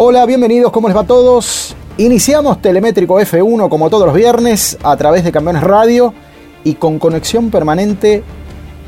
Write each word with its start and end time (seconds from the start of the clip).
Hola, 0.00 0.26
bienvenidos, 0.26 0.70
¿cómo 0.70 0.86
les 0.86 0.96
va 0.96 1.00
a 1.00 1.06
todos? 1.08 1.74
Iniciamos 1.96 2.62
Telemétrico 2.62 3.18
F1 3.18 3.68
como 3.68 3.90
todos 3.90 4.06
los 4.06 4.14
viernes 4.14 4.78
a 4.84 4.96
través 4.96 5.24
de 5.24 5.32
Campeones 5.32 5.64
Radio 5.64 6.14
y 6.62 6.74
con 6.74 7.00
conexión 7.00 7.50
permanente 7.50 8.22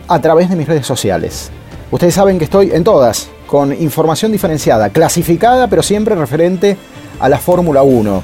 a 0.06 0.20
través 0.20 0.48
de 0.48 0.54
mis 0.54 0.68
redes 0.68 0.87
sociales. 0.87 1.51
Ustedes 1.91 2.15
saben 2.15 2.38
que 2.38 2.45
estoy 2.45 2.70
en 2.70 2.84
todas, 2.84 3.28
con 3.48 3.73
información 3.73 4.30
diferenciada, 4.30 4.91
clasificada, 4.91 5.66
pero 5.66 5.82
siempre 5.82 6.15
referente 6.15 6.77
a 7.18 7.29
la 7.29 7.38
Fórmula 7.38 7.82
1. 7.82 8.23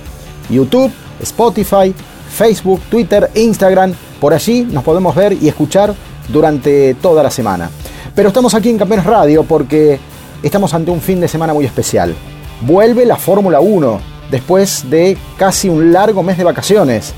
YouTube, 0.50 0.92
Spotify, 1.20 1.92
Facebook, 2.30 2.82
Twitter, 2.88 3.28
Instagram, 3.34 3.94
por 4.20 4.32
allí 4.32 4.62
nos 4.62 4.84
podemos 4.84 5.12
ver 5.16 5.32
y 5.32 5.48
escuchar 5.48 5.92
durante 6.28 6.94
toda 6.94 7.24
la 7.24 7.32
semana. 7.32 7.68
Pero 8.14 8.28
estamos 8.28 8.54
aquí 8.54 8.70
en 8.70 8.78
Campeones 8.78 9.06
Radio 9.06 9.42
porque 9.42 9.98
estamos 10.40 10.72
ante 10.72 10.92
un 10.92 11.00
fin 11.00 11.20
de 11.20 11.26
semana 11.26 11.52
muy 11.52 11.64
especial 11.64 12.14
vuelve 12.60 13.04
la 13.04 13.16
Fórmula 13.16 13.60
1 13.60 14.00
después 14.30 14.88
de 14.90 15.16
casi 15.36 15.68
un 15.68 15.92
largo 15.92 16.22
mes 16.22 16.38
de 16.38 16.44
vacaciones, 16.44 17.14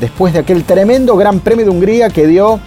después 0.00 0.32
de 0.32 0.40
aquel 0.40 0.64
tremendo 0.64 1.16
Gran 1.16 1.40
Premio 1.40 1.64
de 1.64 1.70
Hungría 1.70 2.08
que 2.08 2.26
dio 2.26 2.60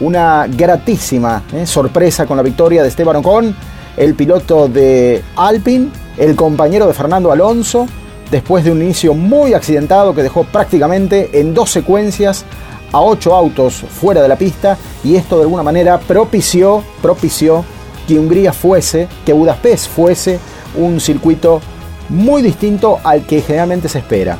una 0.00 0.46
gratísima 0.48 1.42
eh, 1.52 1.66
sorpresa 1.66 2.26
con 2.26 2.36
la 2.36 2.42
victoria 2.42 2.82
de 2.82 2.88
Esteban 2.88 3.16
Ocon, 3.16 3.54
el 3.96 4.14
piloto 4.14 4.68
de 4.68 5.22
Alpine, 5.36 5.90
el 6.16 6.34
compañero 6.34 6.86
de 6.86 6.94
Fernando 6.94 7.30
Alonso, 7.30 7.86
después 8.30 8.64
de 8.64 8.72
un 8.72 8.82
inicio 8.82 9.14
muy 9.14 9.54
accidentado 9.54 10.14
que 10.14 10.22
dejó 10.22 10.44
prácticamente 10.44 11.38
en 11.40 11.54
dos 11.54 11.70
secuencias 11.70 12.44
a 12.92 13.00
ocho 13.00 13.34
autos 13.34 13.74
fuera 13.74 14.22
de 14.22 14.28
la 14.28 14.36
pista 14.36 14.76
y 15.02 15.16
esto 15.16 15.36
de 15.36 15.42
alguna 15.42 15.62
manera 15.62 15.98
propició, 15.98 16.82
propició 17.02 17.64
que 18.06 18.18
Hungría 18.18 18.52
fuese, 18.52 19.08
que 19.24 19.32
Budapest 19.32 19.88
fuese 19.88 20.38
un 20.76 21.00
circuito 21.00 21.60
muy 22.08 22.42
distinto 22.42 22.98
al 23.02 23.26
que 23.26 23.40
generalmente 23.40 23.88
se 23.88 23.98
espera. 23.98 24.38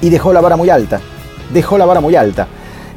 Y 0.00 0.10
dejó 0.10 0.32
la 0.32 0.40
vara 0.40 0.56
muy 0.56 0.70
alta. 0.70 1.00
Dejó 1.52 1.78
la 1.78 1.86
vara 1.86 2.00
muy 2.00 2.16
alta. 2.16 2.46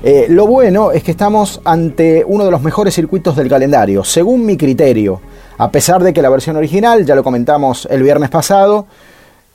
Eh, 0.03 0.27
lo 0.29 0.45
bueno 0.45 0.91
es 0.91 1.03
que 1.03 1.11
estamos 1.11 1.59
ante 1.63 2.23
uno 2.25 2.45
de 2.45 2.51
los 2.51 2.61
mejores 2.61 2.93
circuitos 2.93 3.35
del 3.35 3.49
calendario, 3.49 4.03
según 4.03 4.45
mi 4.45 4.57
criterio. 4.57 5.21
A 5.57 5.71
pesar 5.71 6.03
de 6.03 6.13
que 6.13 6.21
la 6.21 6.29
versión 6.29 6.55
original, 6.55 7.05
ya 7.05 7.15
lo 7.15 7.23
comentamos 7.23 7.87
el 7.89 8.03
viernes 8.03 8.29
pasado, 8.29 8.85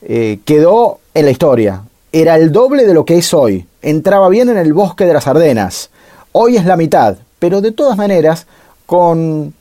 eh, 0.02 0.40
quedó 0.44 0.98
en 1.14 1.24
la 1.26 1.30
historia. 1.30 1.82
Era 2.10 2.36
el 2.36 2.50
doble 2.50 2.86
de 2.86 2.94
lo 2.94 3.04
que 3.04 3.18
es 3.18 3.32
hoy. 3.32 3.66
Entraba 3.80 4.28
bien 4.28 4.48
en 4.48 4.58
el 4.58 4.72
bosque 4.72 5.06
de 5.06 5.14
las 5.14 5.26
Ardenas. 5.26 5.90
Hoy 6.32 6.56
es 6.56 6.64
la 6.64 6.76
mitad, 6.76 7.16
pero 7.38 7.60
de 7.60 7.72
todas 7.72 7.96
maneras 7.96 8.46
con 8.84 9.54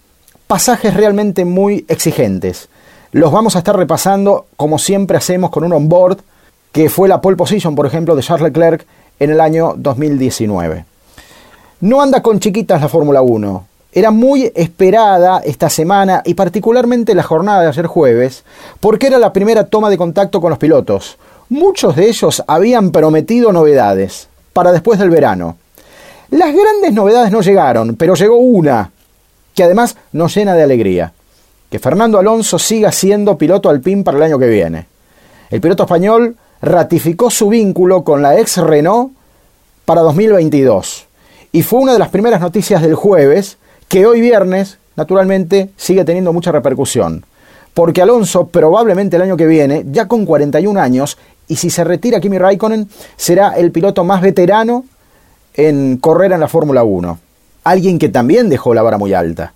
pasajes 0.47 0.93
realmente 0.93 1.45
muy 1.45 1.85
exigentes. 1.87 2.69
Los 3.13 3.29
vamos 3.29 3.57
a 3.57 3.59
estar 3.59 3.75
repasando 3.75 4.45
como 4.55 4.79
siempre 4.79 5.17
hacemos 5.17 5.49
con 5.49 5.65
un 5.65 5.73
onboard 5.73 6.19
que 6.71 6.89
fue 6.89 7.09
la 7.09 7.19
pole 7.19 7.35
position, 7.35 7.75
por 7.75 7.85
ejemplo, 7.85 8.15
de 8.15 8.23
Charles 8.23 8.45
Leclerc 8.45 8.85
en 9.19 9.31
el 9.31 9.41
año 9.41 9.73
2019. 9.75 10.85
No 11.81 12.01
anda 12.01 12.21
con 12.21 12.39
chiquitas 12.39 12.79
la 12.79 12.87
Fórmula 12.87 13.21
1. 13.21 13.67
Era 13.91 14.11
muy 14.11 14.49
esperada 14.55 15.41
esta 15.43 15.69
semana 15.69 16.21
y 16.23 16.35
particularmente 16.35 17.13
la 17.13 17.23
jornada 17.23 17.63
de 17.63 17.67
ayer 17.67 17.85
jueves, 17.85 18.45
porque 18.79 19.07
era 19.07 19.19
la 19.19 19.33
primera 19.33 19.65
toma 19.65 19.89
de 19.89 19.97
contacto 19.97 20.39
con 20.39 20.51
los 20.51 20.59
pilotos. 20.59 21.17
Muchos 21.49 21.97
de 21.97 22.07
ellos 22.07 22.41
habían 22.47 22.91
prometido 22.91 23.51
novedades 23.51 24.29
para 24.53 24.71
después 24.71 24.97
del 24.97 25.09
verano. 25.09 25.57
Las 26.29 26.53
grandes 26.55 26.93
novedades 26.93 27.33
no 27.33 27.41
llegaron, 27.41 27.97
pero 27.97 28.15
llegó 28.15 28.37
una, 28.37 28.89
que 29.53 29.63
además 29.65 29.97
nos 30.13 30.33
llena 30.33 30.53
de 30.53 30.63
alegría 30.63 31.11
que 31.71 31.79
Fernando 31.79 32.19
Alonso 32.19 32.59
siga 32.59 32.91
siendo 32.91 33.37
piloto 33.37 33.69
alpín 33.69 34.03
para 34.03 34.17
el 34.17 34.23
año 34.23 34.37
que 34.37 34.49
viene. 34.49 34.87
El 35.49 35.61
piloto 35.61 35.83
español 35.83 36.35
ratificó 36.61 37.31
su 37.31 37.47
vínculo 37.47 38.03
con 38.03 38.21
la 38.21 38.37
ex 38.37 38.57
Renault 38.57 39.13
para 39.85 40.01
2022 40.01 41.07
y 41.53 41.63
fue 41.63 41.79
una 41.79 41.93
de 41.93 41.99
las 41.99 42.09
primeras 42.09 42.41
noticias 42.41 42.81
del 42.81 42.95
jueves 42.95 43.57
que 43.87 44.05
hoy 44.05 44.19
viernes, 44.19 44.79
naturalmente, 44.97 45.69
sigue 45.77 46.03
teniendo 46.03 46.33
mucha 46.33 46.51
repercusión. 46.51 47.25
Porque 47.73 48.01
Alonso 48.01 48.47
probablemente 48.47 49.15
el 49.15 49.21
año 49.21 49.37
que 49.37 49.47
viene, 49.47 49.85
ya 49.89 50.09
con 50.09 50.25
41 50.25 50.77
años, 50.77 51.17
y 51.47 51.55
si 51.55 51.69
se 51.69 51.85
retira 51.85 52.19
Kimi 52.19 52.37
Raikkonen, 52.37 52.89
será 53.15 53.51
el 53.55 53.71
piloto 53.71 54.03
más 54.03 54.21
veterano 54.21 54.83
en 55.53 55.97
correr 55.97 56.33
en 56.33 56.41
la 56.41 56.49
Fórmula 56.49 56.83
1. 56.83 57.17
Alguien 57.63 57.97
que 57.97 58.09
también 58.09 58.49
dejó 58.49 58.73
la 58.73 58.81
vara 58.81 58.97
muy 58.97 59.13
alta 59.13 59.53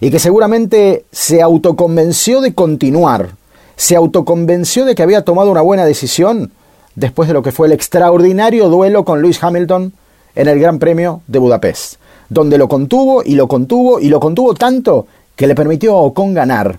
y 0.00 0.10
que 0.10 0.18
seguramente 0.18 1.04
se 1.10 1.42
autoconvenció 1.42 2.40
de 2.40 2.54
continuar, 2.54 3.30
se 3.76 3.96
autoconvenció 3.96 4.84
de 4.84 4.94
que 4.94 5.02
había 5.02 5.24
tomado 5.24 5.50
una 5.50 5.60
buena 5.60 5.84
decisión 5.84 6.52
después 6.94 7.28
de 7.28 7.34
lo 7.34 7.42
que 7.42 7.52
fue 7.52 7.66
el 7.66 7.72
extraordinario 7.72 8.68
duelo 8.68 9.04
con 9.04 9.22
Lewis 9.22 9.42
Hamilton 9.42 9.92
en 10.34 10.48
el 10.48 10.60
Gran 10.60 10.78
Premio 10.78 11.22
de 11.26 11.38
Budapest, 11.38 11.96
donde 12.28 12.58
lo 12.58 12.68
contuvo 12.68 13.22
y 13.24 13.34
lo 13.34 13.48
contuvo 13.48 14.00
y 14.00 14.08
lo 14.08 14.20
contuvo 14.20 14.54
tanto 14.54 15.06
que 15.36 15.46
le 15.46 15.54
permitió 15.54 15.96
a 15.96 16.02
Ocon 16.02 16.34
ganar, 16.34 16.78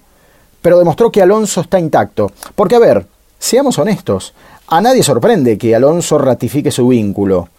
pero 0.61 0.77
demostró 0.77 1.11
que 1.11 1.21
Alonso 1.21 1.61
está 1.61 1.79
intacto. 1.79 2.31
Porque 2.55 2.75
a 2.75 2.79
ver, 2.79 3.05
seamos 3.37 3.79
honestos, 3.79 4.33
a 4.67 4.81
nadie 4.81 5.03
sorprende 5.03 5.57
que 5.57 5.75
Alonso 5.75 6.17
ratifique 6.17 6.71
su 6.71 6.87
vínculo 6.89 7.49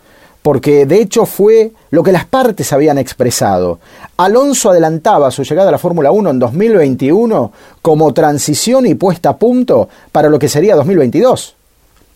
porque 0.43 0.87
de 0.87 1.01
hecho 1.01 1.27
fue 1.27 1.73
lo 1.91 2.03
que 2.03 2.12
las 2.12 2.25
partes 2.25 2.73
habían 2.73 2.99
expresado. 2.99 3.78
Alonso 4.17 4.71
adelantaba 4.71 5.31
su 5.31 5.43
llegada 5.43 5.69
a 5.69 5.73
la 5.73 5.78
Fórmula 5.78 6.11
1 6.12 6.31
en 6.31 6.39
2021 6.39 7.53
como 7.83 8.15
transición 8.15 8.87
y 8.87 8.95
puesta 8.95 9.31
a 9.31 9.37
punto 9.37 9.89
para 10.12 10.29
lo 10.29 10.39
que 10.39 10.49
sería 10.49 10.77
2022. 10.77 11.56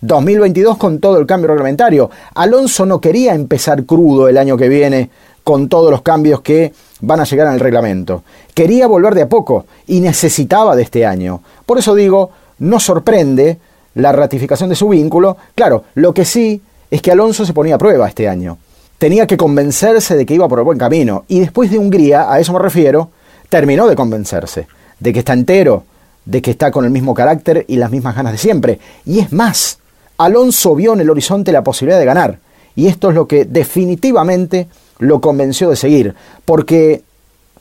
2022 0.01 0.77
con 0.77 0.99
todo 1.01 1.19
el 1.19 1.27
cambio 1.27 1.49
reglamentario. 1.49 2.11
Alonso 2.35 2.87
no 2.87 3.01
quería 3.01 3.35
empezar 3.35 3.85
crudo 3.85 4.29
el 4.29 4.39
año 4.39 4.57
que 4.57 4.69
viene 4.69 5.11
con 5.43 5.69
todos 5.69 5.91
los 5.91 6.03
cambios 6.03 6.41
que 6.41 6.73
van 7.01 7.21
a 7.21 7.25
llegar 7.25 7.53
el 7.53 7.61
reglamento. 7.61 8.23
Quería 8.55 8.87
volver 8.87 9.15
de 9.15 9.23
a 9.23 9.29
poco 9.29 9.67
y 9.87 10.01
necesitaba 10.01 10.75
de 10.77 10.83
este 10.83 11.05
año. 11.05 11.43
Por 11.67 11.79
eso 11.79 11.95
digo, 11.95 12.31
no 12.59 12.81
sorprende 12.81 13.59
la 13.95 14.13
ratificación 14.13 14.71
de 14.71 14.77
su 14.77 14.89
vínculo. 14.89 15.37
Claro, 15.55 15.85
lo 15.95 16.15
que 16.15 16.25
sí 16.25 16.61
es 16.91 17.03
que 17.03 17.11
Alonso 17.11 17.45
se 17.45 17.53
ponía 17.53 17.77
a 17.77 17.79
prueba 17.79 18.09
este 18.09 18.29
año. 18.29 18.59
Tenía 18.99 19.27
que 19.27 19.37
convencerse 19.37 20.17
de 20.17 20.25
que 20.25 20.35
iba 20.35 20.49
por 20.49 20.59
el 20.59 20.65
buen 20.65 20.79
camino. 20.79 21.25
Y 21.29 21.41
después 21.41 21.71
de 21.71 21.79
Hungría, 21.79 22.33
a 22.33 22.39
eso 22.39 22.53
me 22.53 22.59
refiero, 22.59 23.11
terminó 23.49 23.87
de 23.87 23.97
convencerse. 23.97 24.67
De 24.99 25.13
que 25.13 25.19
está 25.21 25.33
entero, 25.33 25.85
de 26.25 26.41
que 26.41 26.53
está 26.53 26.71
con 26.71 26.85
el 26.85 26.91
mismo 26.91 27.15
carácter 27.15 27.65
y 27.69 27.77
las 27.77 27.91
mismas 27.91 28.15
ganas 28.15 28.33
de 28.33 28.39
siempre. 28.39 28.79
Y 29.05 29.21
es 29.21 29.33
más, 29.33 29.79
Alonso 30.19 30.75
vio 30.75 30.95
en 30.95 31.01
el 31.01 31.11
horizonte 31.11 31.53
la 31.53 31.65
posibilidad 31.65 31.99
de 31.99 32.07
ganar. 32.07 32.39
Y 32.77 32.87
esto 32.87 33.11
es 33.11 33.15
lo 33.15 33.27
que 33.27 33.45
definitivamente 33.45 34.69
lo 34.99 35.21
convenció 35.21 35.71
de 35.71 35.77
seguir. 35.77 36.15
Porque, 36.45 37.03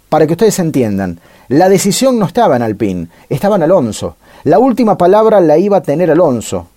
para 0.10 0.28
que 0.28 0.34
ustedes 0.34 0.60
entiendan, 0.60 1.20
la 1.48 1.70
decisión 1.70 2.20
no 2.20 2.26
estaba 2.26 2.56
en 2.56 2.62
Alpine, 2.62 3.08
estaba 3.30 3.56
en 3.56 3.64
Alonso. 3.64 4.16
La 4.44 4.60
última 4.60 4.98
palabra 4.98 5.40
la 5.40 5.58
iba 5.58 5.78
a 5.78 5.84
tener 5.84 6.12
Alonso 6.12 6.68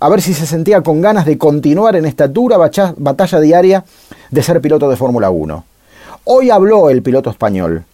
a 0.00 0.08
ver 0.08 0.22
si 0.22 0.34
se 0.34 0.46
sentía 0.46 0.82
con 0.82 1.00
ganas 1.00 1.26
de 1.26 1.38
continuar 1.38 1.96
en 1.96 2.06
esta 2.06 2.28
dura 2.28 2.56
batalla 2.58 3.40
diaria 3.40 3.84
de 4.30 4.42
ser 4.42 4.60
piloto 4.60 4.88
de 4.88 4.96
Fórmula 4.96 5.30
1. 5.30 5.64
Hoy 6.24 6.50
habló 6.50 6.90
el 6.90 7.02
piloto 7.02 7.30
español. 7.30 7.84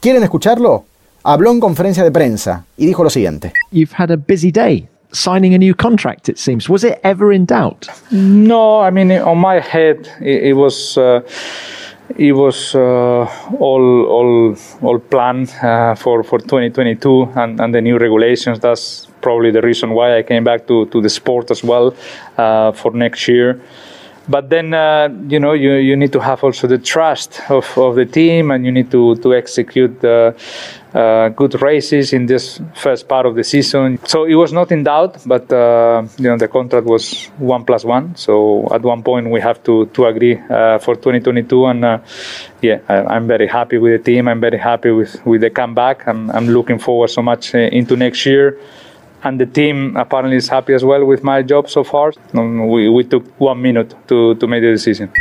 ¿Quieren 0.00 0.22
escucharlo? 0.22 0.84
Habló 1.24 1.50
en 1.52 1.60
conferencia 1.60 2.04
de 2.04 2.10
prensa 2.10 2.64
y 2.76 2.86
dijo 2.86 3.04
lo 3.04 3.10
siguiente. 3.10 3.52
You've 3.70 3.94
had 3.96 4.10
a 4.10 4.16
busy 4.16 4.50
day 4.50 4.88
signing 5.12 5.54
a 5.54 5.58
new 5.58 5.74
contract, 5.74 6.28
it 6.28 6.38
seems. 6.38 6.68
Was 6.68 6.84
it 6.84 6.98
ever 7.04 7.32
in 7.32 7.44
doubt? 7.46 7.88
No, 8.10 8.80
I 8.80 8.90
mean, 8.90 9.12
on 9.12 9.38
my 9.38 9.60
head, 9.60 10.08
it, 10.20 10.56
was. 10.56 10.96
Uh, 10.96 11.20
it 12.16 12.32
was 12.32 12.74
uh, 12.74 13.26
all 13.58 14.04
all 14.06 14.56
all 14.82 14.98
planned 14.98 15.50
uh, 15.62 15.94
for 15.94 16.22
for 16.22 16.38
2022 16.38 17.32
and, 17.36 17.60
and 17.60 17.74
the 17.74 17.80
new 17.80 17.98
regulations. 17.98 18.60
That's 18.60 19.06
probably 19.20 19.50
the 19.50 19.62
reason 19.62 19.90
why 19.90 20.18
I 20.18 20.22
came 20.22 20.44
back 20.44 20.66
to, 20.66 20.86
to 20.86 21.00
the 21.00 21.08
sport 21.08 21.50
as 21.50 21.62
well 21.62 21.94
uh, 22.36 22.72
for 22.72 22.92
next 22.92 23.28
year. 23.28 23.60
But 24.28 24.50
then 24.50 24.74
uh, 24.74 25.08
you 25.28 25.40
know 25.40 25.52
you, 25.52 25.74
you 25.74 25.96
need 25.96 26.12
to 26.12 26.20
have 26.20 26.44
also 26.44 26.66
the 26.66 26.78
trust 26.78 27.40
of, 27.50 27.66
of 27.76 27.96
the 27.96 28.06
team 28.06 28.50
and 28.50 28.64
you 28.64 28.72
need 28.72 28.90
to, 28.90 29.16
to 29.16 29.34
execute 29.34 30.00
the 30.00 30.34
uh, 30.94 31.28
good 31.30 31.60
races 31.62 32.12
in 32.12 32.26
this 32.26 32.60
first 32.74 33.08
part 33.08 33.24
of 33.24 33.34
the 33.34 33.42
season. 33.42 33.98
So 34.04 34.24
it 34.24 34.34
was 34.34 34.52
not 34.52 34.70
in 34.70 34.84
doubt 34.84 35.22
but 35.26 35.52
uh, 35.52 36.06
you 36.18 36.28
know 36.28 36.36
the 36.36 36.48
contract 36.48 36.86
was 36.86 37.26
one 37.38 37.64
plus 37.64 37.84
one. 37.84 38.14
So 38.16 38.68
at 38.72 38.82
one 38.82 39.02
point 39.02 39.30
we 39.30 39.40
have 39.40 39.62
to, 39.64 39.86
to 39.86 40.06
agree 40.06 40.38
uh, 40.38 40.78
for 40.78 40.94
2022 40.94 41.66
and 41.66 41.84
uh, 41.84 41.98
yeah 42.60 42.78
I, 42.88 43.16
am 43.16 43.26
very 43.26 43.48
happy 43.48 43.78
with 43.78 44.04
the 44.04 44.12
team. 44.12 44.28
I'm 44.28 44.40
very 44.40 44.58
happy 44.58 44.90
with, 44.90 45.24
with 45.26 45.40
the 45.40 45.50
comeback 45.50 46.06
and 46.06 46.30
I'm 46.32 46.48
looking 46.48 46.78
forward 46.78 47.08
so 47.08 47.22
much 47.22 47.54
uh, 47.54 47.58
into 47.58 47.96
next 47.96 48.24
year 48.26 48.58
and 49.22 49.38
the 49.38 49.46
team 49.46 49.96
apparently 49.96 50.36
is 50.36 50.50
happy 50.50 50.74
as 50.74 50.82
well 50.82 51.04
with 51.04 51.22
my 51.22 51.42
job 51.42 51.68
so 51.68 51.84
far. 51.84 52.12
We, 52.32 52.88
we 52.88 53.04
took 53.04 53.24
one 53.38 53.60
minute 53.60 53.94
to. 54.08 54.36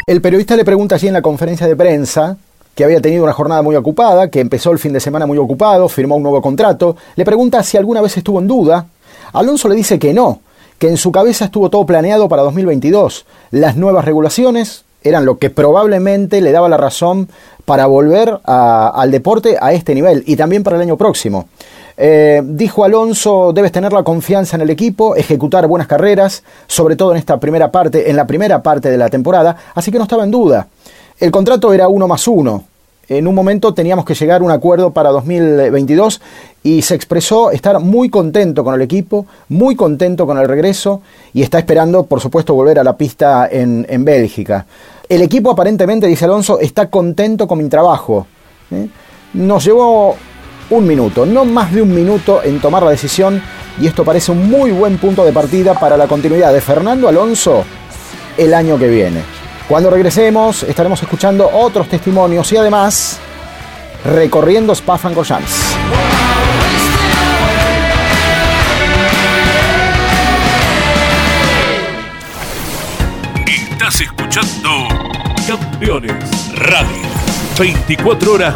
El 0.07 0.21
periodista 0.21 0.55
le 0.55 0.65
pregunta 0.65 0.95
allí 0.95 1.07
en 1.07 1.13
la 1.13 1.21
conferencia 1.21 1.67
de 1.67 1.75
prensa 1.75 2.37
que 2.75 2.83
había 2.83 3.01
tenido 3.01 3.23
una 3.23 3.33
jornada 3.33 3.61
muy 3.61 3.75
ocupada, 3.75 4.29
que 4.29 4.39
empezó 4.39 4.71
el 4.71 4.79
fin 4.79 4.93
de 4.93 4.99
semana 4.99 5.25
muy 5.25 5.37
ocupado, 5.37 5.89
firmó 5.89 6.15
un 6.15 6.23
nuevo 6.23 6.41
contrato, 6.41 6.95
le 7.15 7.25
pregunta 7.25 7.61
si 7.63 7.77
alguna 7.77 8.01
vez 8.01 8.15
estuvo 8.17 8.39
en 8.39 8.47
duda. 8.47 8.85
Alonso 9.33 9.67
le 9.67 9.75
dice 9.75 9.99
que 9.99 10.13
no, 10.13 10.41
que 10.79 10.87
en 10.87 10.97
su 10.97 11.11
cabeza 11.11 11.45
estuvo 11.45 11.69
todo 11.69 11.85
planeado 11.85 12.29
para 12.29 12.43
2022. 12.43 13.25
Las 13.51 13.75
nuevas 13.75 14.05
regulaciones 14.05 14.85
eran 15.03 15.25
lo 15.25 15.37
que 15.37 15.49
probablemente 15.49 16.41
le 16.41 16.51
daba 16.51 16.69
la 16.69 16.77
razón 16.77 17.29
para 17.65 17.85
volver 17.87 18.39
al 18.45 19.11
deporte 19.11 19.57
a 19.59 19.73
este 19.73 19.93
nivel 19.93 20.23
y 20.25 20.35
también 20.35 20.63
para 20.63 20.77
el 20.77 20.81
año 20.81 20.97
próximo. 20.97 21.47
Eh, 22.03 22.41
dijo 22.43 22.83
Alonso, 22.83 23.53
debes 23.53 23.71
tener 23.71 23.93
la 23.93 24.01
confianza 24.01 24.55
en 24.55 24.63
el 24.63 24.71
equipo, 24.71 25.15
ejecutar 25.15 25.67
buenas 25.67 25.87
carreras, 25.87 26.43
sobre 26.65 26.95
todo 26.95 27.11
en 27.11 27.17
esta 27.17 27.39
primera 27.39 27.69
parte, 27.69 28.09
en 28.09 28.15
la 28.15 28.25
primera 28.25 28.63
parte 28.63 28.89
de 28.89 28.97
la 28.97 29.07
temporada, 29.07 29.55
así 29.75 29.91
que 29.91 29.99
no 29.99 30.05
estaba 30.05 30.23
en 30.23 30.31
duda. 30.31 30.67
El 31.19 31.29
contrato 31.29 31.71
era 31.71 31.87
uno 31.87 32.07
más 32.07 32.27
uno. 32.27 32.63
En 33.07 33.27
un 33.27 33.35
momento 33.35 33.75
teníamos 33.75 34.03
que 34.03 34.15
llegar 34.15 34.41
a 34.41 34.43
un 34.43 34.49
acuerdo 34.49 34.89
para 34.89 35.11
2022 35.11 36.21
y 36.63 36.81
se 36.81 36.95
expresó 36.95 37.51
estar 37.51 37.79
muy 37.79 38.09
contento 38.09 38.63
con 38.63 38.73
el 38.73 38.81
equipo, 38.81 39.27
muy 39.49 39.75
contento 39.75 40.25
con 40.25 40.39
el 40.39 40.47
regreso 40.47 41.03
y 41.35 41.43
está 41.43 41.59
esperando, 41.59 42.07
por 42.07 42.19
supuesto, 42.19 42.55
volver 42.55 42.79
a 42.79 42.83
la 42.83 42.97
pista 42.97 43.47
en, 43.51 44.03
Bélgica. 44.03 44.65
El 45.07 45.21
equipo 45.21 45.51
aparentemente, 45.51 46.07
dice 46.07 46.25
Alonso, 46.25 46.59
está 46.59 46.89
contento 46.89 47.47
con 47.47 47.59
mi 47.59 47.69
trabajo. 47.69 48.25
¿eh? 48.71 48.87
Nos 49.33 49.63
llevó 49.63 50.15
un 50.71 50.87
minuto, 50.87 51.25
no 51.25 51.45
más 51.45 51.71
de 51.71 51.81
un 51.81 51.93
minuto 51.93 52.41
en 52.43 52.59
tomar 52.59 52.83
la 52.83 52.91
decisión 52.91 53.41
y 53.79 53.87
esto 53.87 54.03
parece 54.03 54.31
un 54.31 54.49
muy 54.49 54.71
buen 54.71 54.97
punto 54.97 55.23
de 55.23 55.31
partida 55.31 55.79
para 55.79 55.97
la 55.97 56.07
continuidad 56.07 56.51
de 56.53 56.61
Fernando 56.61 57.07
Alonso 57.07 57.63
el 58.37 58.53
año 58.53 58.79
que 58.79 58.87
viene. 58.87 59.21
Cuando 59.67 59.89
regresemos 59.89 60.63
estaremos 60.63 61.01
escuchando 61.01 61.49
otros 61.53 61.87
testimonios 61.87 62.51
y 62.53 62.57
además 62.57 63.19
recorriendo 64.05 64.73
Spa-Francorchamps. 64.73 65.75
Estás 73.45 74.01
escuchando 74.01 74.87
Campeones 75.47 76.15
Radio. 76.55 77.11
24 77.59 78.33
horas 78.33 78.55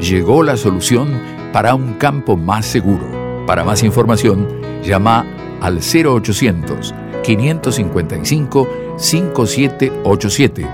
llegó 0.00 0.42
la 0.42 0.56
solución 0.56 1.20
para 1.52 1.74
un 1.74 1.94
campo 1.94 2.36
más 2.36 2.66
seguro. 2.66 3.44
Para 3.46 3.64
más 3.64 3.82
información, 3.82 4.48
llama 4.82 5.26
al 5.60 5.78
0800 5.78 6.94
555 7.22 8.68
5787 8.96 10.66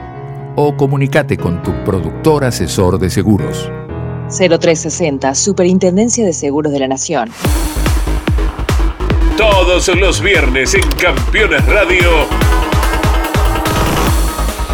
o 0.57 0.77
comunícate 0.77 1.37
con 1.37 1.63
tu 1.63 1.73
productor 1.85 2.45
asesor 2.45 2.99
de 2.99 3.11
seguros. 3.11 3.71
0360, 4.29 5.35
Superintendencia 5.35 6.25
de 6.25 6.33
Seguros 6.33 6.73
de 6.73 6.79
la 6.81 6.89
Nación. 6.89 7.31
Todos 9.37 9.89
los 9.97 10.21
viernes 10.23 10.75
en 10.75 10.89
Campeones 10.93 11.65
Radio. 11.67 12.11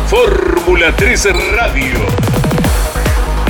Fórmula 0.06 0.94
3 0.96 1.28
Radio 1.56 2.39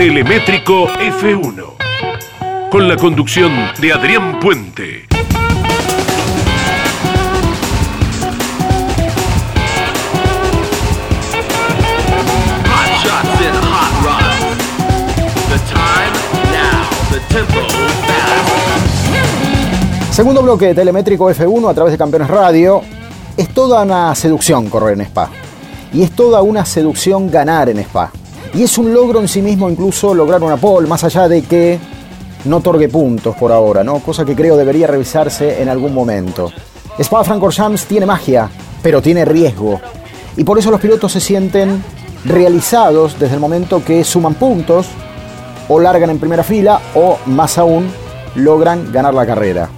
Telemétrico 0.00 0.88
F1, 0.88 2.70
con 2.70 2.88
la 2.88 2.96
conducción 2.96 3.52
de 3.78 3.92
Adrián 3.92 4.40
Puente. 4.40 5.04
Segundo 20.10 20.42
bloque 20.42 20.68
de 20.68 20.74
Telemétrico 20.74 21.30
F1 21.30 21.70
a 21.70 21.74
través 21.74 21.92
de 21.92 21.98
Campeones 21.98 22.28
Radio. 22.28 22.80
Es 23.36 23.52
toda 23.52 23.82
una 23.82 24.14
seducción 24.14 24.70
correr 24.70 24.94
en 24.94 25.02
Spa. 25.02 25.28
Y 25.92 26.02
es 26.02 26.12
toda 26.12 26.40
una 26.40 26.64
seducción 26.64 27.30
ganar 27.30 27.68
en 27.68 27.80
Spa. 27.80 28.10
Y 28.52 28.64
es 28.64 28.78
un 28.78 28.92
logro 28.92 29.20
en 29.20 29.28
sí 29.28 29.42
mismo 29.42 29.70
incluso 29.70 30.12
lograr 30.12 30.42
una 30.42 30.56
pole, 30.56 30.88
más 30.88 31.04
allá 31.04 31.28
de 31.28 31.42
que 31.42 31.78
no 32.44 32.56
otorgue 32.56 32.88
puntos 32.88 33.36
por 33.36 33.52
ahora, 33.52 33.84
¿no? 33.84 34.00
Cosa 34.00 34.24
que 34.24 34.34
creo 34.34 34.56
debería 34.56 34.86
revisarse 34.86 35.62
en 35.62 35.68
algún 35.68 35.94
momento. 35.94 36.50
Spa-Francorchamps 36.98 37.86
tiene 37.86 38.06
magia, 38.06 38.50
pero 38.82 39.00
tiene 39.00 39.24
riesgo. 39.24 39.80
Y 40.36 40.44
por 40.44 40.58
eso 40.58 40.70
los 40.70 40.80
pilotos 40.80 41.12
se 41.12 41.20
sienten 41.20 41.82
realizados 42.24 43.18
desde 43.18 43.34
el 43.34 43.40
momento 43.40 43.84
que 43.84 44.02
suman 44.04 44.34
puntos, 44.34 44.86
o 45.68 45.78
largan 45.78 46.10
en 46.10 46.18
primera 46.18 46.42
fila, 46.42 46.80
o 46.94 47.18
más 47.26 47.56
aún, 47.56 47.88
logran 48.34 48.92
ganar 48.92 49.14
la 49.14 49.26
carrera. 49.26 49.68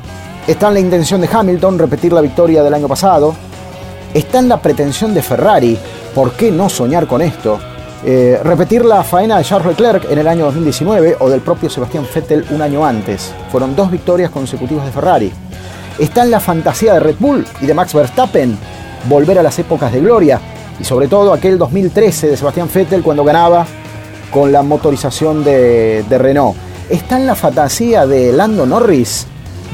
Está 0.46 0.68
en 0.68 0.74
la 0.74 0.80
intención 0.80 1.20
de 1.20 1.28
Hamilton 1.30 1.78
repetir 1.78 2.12
la 2.12 2.20
victoria 2.20 2.62
del 2.62 2.74
año 2.74 2.88
pasado. 2.88 3.34
Está 4.14 4.38
en 4.38 4.48
la 4.48 4.60
pretensión 4.60 5.14
de 5.14 5.22
Ferrari. 5.22 5.78
¿Por 6.14 6.32
qué 6.32 6.50
no 6.50 6.68
soñar 6.68 7.06
con 7.06 7.22
esto? 7.22 7.58
Eh, 8.04 8.40
repetir 8.42 8.84
la 8.84 9.04
faena 9.04 9.38
de 9.38 9.44
Charles 9.44 9.68
Leclerc 9.68 10.10
en 10.10 10.18
el 10.18 10.26
año 10.26 10.46
2019 10.46 11.18
o 11.20 11.30
del 11.30 11.40
propio 11.40 11.70
Sebastián 11.70 12.04
Vettel 12.12 12.44
un 12.50 12.60
año 12.60 12.84
antes. 12.84 13.32
Fueron 13.50 13.76
dos 13.76 13.92
victorias 13.92 14.30
consecutivas 14.30 14.84
de 14.84 14.90
Ferrari. 14.90 15.32
Está 15.98 16.24
en 16.24 16.32
la 16.32 16.40
fantasía 16.40 16.94
de 16.94 17.00
Red 17.00 17.16
Bull 17.20 17.46
y 17.60 17.66
de 17.66 17.74
Max 17.74 17.94
Verstappen 17.94 18.58
volver 19.08 19.38
a 19.38 19.42
las 19.42 19.56
épocas 19.58 19.92
de 19.92 20.00
gloria 20.00 20.40
y 20.80 20.84
sobre 20.84 21.06
todo 21.06 21.32
aquel 21.32 21.58
2013 21.58 22.28
de 22.28 22.36
Sebastián 22.36 22.68
Vettel 22.74 23.02
cuando 23.02 23.22
ganaba 23.22 23.66
con 24.32 24.50
la 24.50 24.62
motorización 24.62 25.44
de, 25.44 26.04
de 26.08 26.18
Renault. 26.18 26.56
Está 26.90 27.18
en 27.18 27.26
la 27.26 27.36
fantasía 27.36 28.04
de 28.04 28.32
Lando 28.32 28.66
Norris 28.66 29.26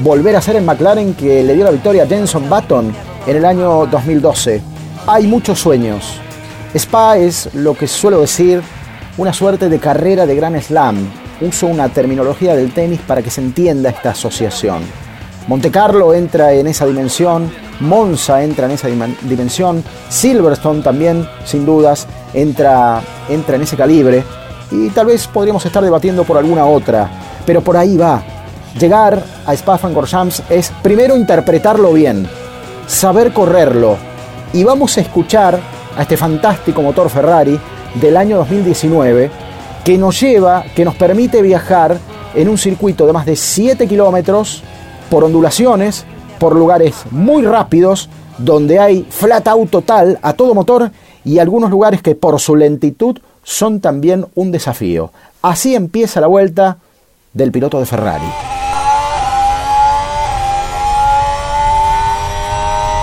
volver 0.03 0.35
a 0.35 0.41
ser 0.41 0.55
el 0.55 0.63
McLaren 0.63 1.15
que 1.15 1.43
le 1.43 1.55
dio 1.55 1.65
la 1.65 1.71
victoria 1.71 2.03
a 2.03 2.07
Jenson 2.07 2.47
Button 2.47 2.93
en 3.25 3.35
el 3.35 3.45
año 3.45 3.87
2012. 3.87 4.61
Hay 5.07 5.25
muchos 5.27 5.59
sueños, 5.59 6.19
Spa 6.73 7.17
es 7.17 7.49
lo 7.55 7.73
que 7.73 7.87
suelo 7.87 8.21
decir 8.21 8.61
una 9.17 9.33
suerte 9.33 9.69
de 9.69 9.79
carrera 9.79 10.27
de 10.27 10.35
gran 10.35 10.61
slam. 10.61 11.09
Uso 11.41 11.65
una 11.65 11.89
terminología 11.89 12.55
del 12.55 12.73
tenis 12.73 12.99
para 13.07 13.23
que 13.23 13.31
se 13.31 13.41
entienda 13.41 13.89
esta 13.89 14.11
asociación. 14.11 14.83
Monte 15.47 15.71
Carlo 15.71 16.13
entra 16.13 16.53
en 16.53 16.67
esa 16.67 16.85
dimensión, 16.85 17.51
Monza 17.79 18.43
entra 18.43 18.67
en 18.67 18.73
esa 18.73 18.87
dimensión, 18.87 19.83
Silverstone 20.09 20.83
también, 20.83 21.27
sin 21.43 21.65
dudas, 21.65 22.05
entra, 22.35 23.01
entra 23.29 23.55
en 23.55 23.63
ese 23.63 23.75
calibre 23.75 24.23
y 24.69 24.89
tal 24.89 25.07
vez 25.07 25.25
podríamos 25.25 25.65
estar 25.65 25.83
debatiendo 25.83 26.23
por 26.23 26.37
alguna 26.37 26.65
otra, 26.65 27.09
pero 27.47 27.61
por 27.61 27.77
ahí 27.77 27.97
va. 27.97 28.21
Llegar 28.79 29.23
a 29.47 29.53
Spa-Francorchamps 29.55 30.43
es 30.51 30.71
primero 30.83 31.17
interpretarlo 31.17 31.93
bien, 31.93 32.29
saber 32.85 33.33
correrlo 33.33 33.97
y 34.53 34.63
vamos 34.63 34.95
a 34.97 35.01
escuchar 35.01 35.59
a 35.95 36.01
este 36.01 36.17
fantástico 36.17 36.81
motor 36.81 37.09
Ferrari 37.09 37.59
del 37.95 38.17
año 38.17 38.37
2019 38.37 39.29
que 39.83 39.97
nos 39.97 40.19
lleva, 40.19 40.63
que 40.75 40.85
nos 40.85 40.95
permite 40.95 41.41
viajar 41.41 41.97
en 42.35 42.49
un 42.49 42.57
circuito 42.57 43.05
de 43.05 43.13
más 43.13 43.25
de 43.25 43.35
7 43.35 43.87
kilómetros 43.87 44.61
por 45.09 45.23
ondulaciones, 45.23 46.05
por 46.37 46.55
lugares 46.55 47.03
muy 47.11 47.43
rápidos, 47.43 48.09
donde 48.37 48.79
hay 48.79 49.05
flat 49.09 49.47
out 49.47 49.69
total 49.69 50.19
a 50.21 50.33
todo 50.33 50.53
motor 50.53 50.91
y 51.25 51.39
algunos 51.39 51.69
lugares 51.69 52.01
que 52.01 52.15
por 52.15 52.39
su 52.39 52.55
lentitud 52.55 53.17
son 53.43 53.79
también 53.79 54.25
un 54.35 54.51
desafío. 54.51 55.11
Así 55.41 55.75
empieza 55.75 56.21
la 56.21 56.27
vuelta 56.27 56.77
del 57.33 57.51
piloto 57.51 57.79
de 57.79 57.85
Ferrari. 57.85 58.27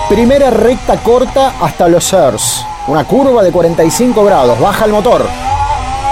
Primera 0.09 0.49
recta 0.49 0.95
corta 1.03 1.55
hasta 1.59 1.89
los 1.89 2.13
Ers. 2.13 2.65
Una 2.87 3.03
curva 3.03 3.43
de 3.43 3.51
45 3.51 4.23
grados. 4.23 4.57
Baja 4.61 4.85
el 4.85 4.93
motor. 4.93 5.27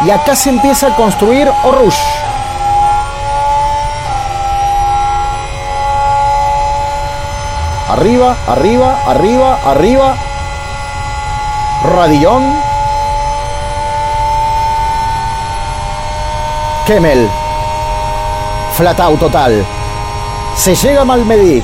Y 0.05 0.10
acá 0.10 0.36
se 0.36 0.50
empieza 0.50 0.88
a 0.88 0.96
construir 0.98 1.50
Orush. 1.63 1.98
Arriba, 7.89 8.36
arriba, 8.46 9.00
arriba, 9.08 9.60
arriba. 9.65 10.17
Radillón. 11.96 12.44
Kemmel. 16.86 17.29
Flat 18.74 19.00
out 19.00 19.20
total. 19.20 19.65
Se 20.58 20.75
llega 20.75 21.03
a 21.03 21.05
Malmedy. 21.05 21.63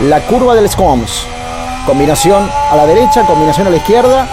La 0.00 0.20
curva 0.22 0.56
del 0.56 0.68
Scoms. 0.68 1.29
Combinación 1.86 2.48
a 2.70 2.76
la 2.76 2.86
derecha, 2.86 3.24
combinación 3.26 3.66
a 3.66 3.70
la 3.70 3.76
izquierda. 3.76 4.26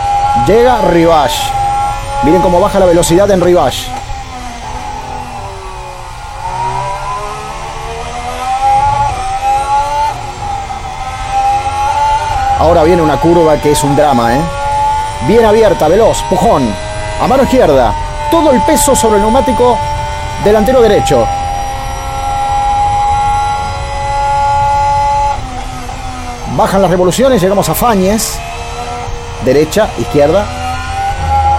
Llega 0.46 0.82
Rivage. 0.82 1.52
Miren 2.24 2.42
cómo 2.42 2.60
baja 2.60 2.80
la 2.80 2.86
velocidad 2.86 3.30
en 3.32 3.42
Rivage. 3.42 3.88
Ahora 12.60 12.84
viene 12.84 13.02
una 13.02 13.18
curva 13.18 13.58
que 13.58 13.72
es 13.72 13.84
un 13.84 13.96
drama, 13.96 14.36
¿eh? 14.36 14.42
Bien 15.28 15.46
abierta, 15.46 15.88
veloz, 15.88 16.22
pujón. 16.24 16.74
A 17.22 17.28
mano 17.28 17.44
izquierda. 17.44 17.94
Todo 18.30 18.52
el 18.52 18.62
peso 18.62 18.96
sobre 18.96 19.18
el 19.18 19.22
neumático 19.22 19.78
delantero 20.44 20.82
derecho. 20.82 21.26
Bajan 26.58 26.82
las 26.82 26.90
revoluciones, 26.90 27.40
llegamos 27.40 27.70
a 27.70 27.76
Fañez. 27.76 28.40
Derecha, 29.46 29.92
izquierda. 30.00 30.44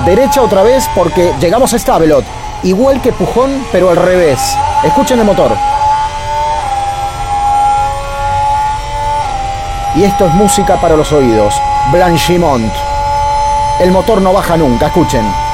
Derecha 0.05 0.43
otra 0.43 0.65
vez 0.65 0.91
porque 0.93 1.33
llegamos 1.39 1.73
a 1.73 1.79
Stavelot. 1.79 2.25
Igual 2.65 3.01
que 3.01 3.13
Pujón, 3.13 3.65
pero 3.71 3.91
al 3.91 3.97
revés. 3.97 4.41
Escuchen 4.83 5.21
el 5.21 5.25
motor. 5.25 5.53
Y 9.95 10.03
esto 10.03 10.27
es 10.27 10.35
música 10.35 10.81
para 10.81 10.97
los 10.97 11.13
oídos. 11.13 11.55
Blanchimont. 11.93 12.73
El 13.79 13.93
motor 13.93 14.21
no 14.21 14.33
baja 14.33 14.57
nunca, 14.57 14.89
escuchen. 14.89 15.48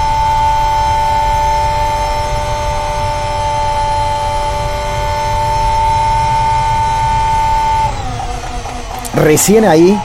Recién 9.16 9.64
ahí, 9.64 9.96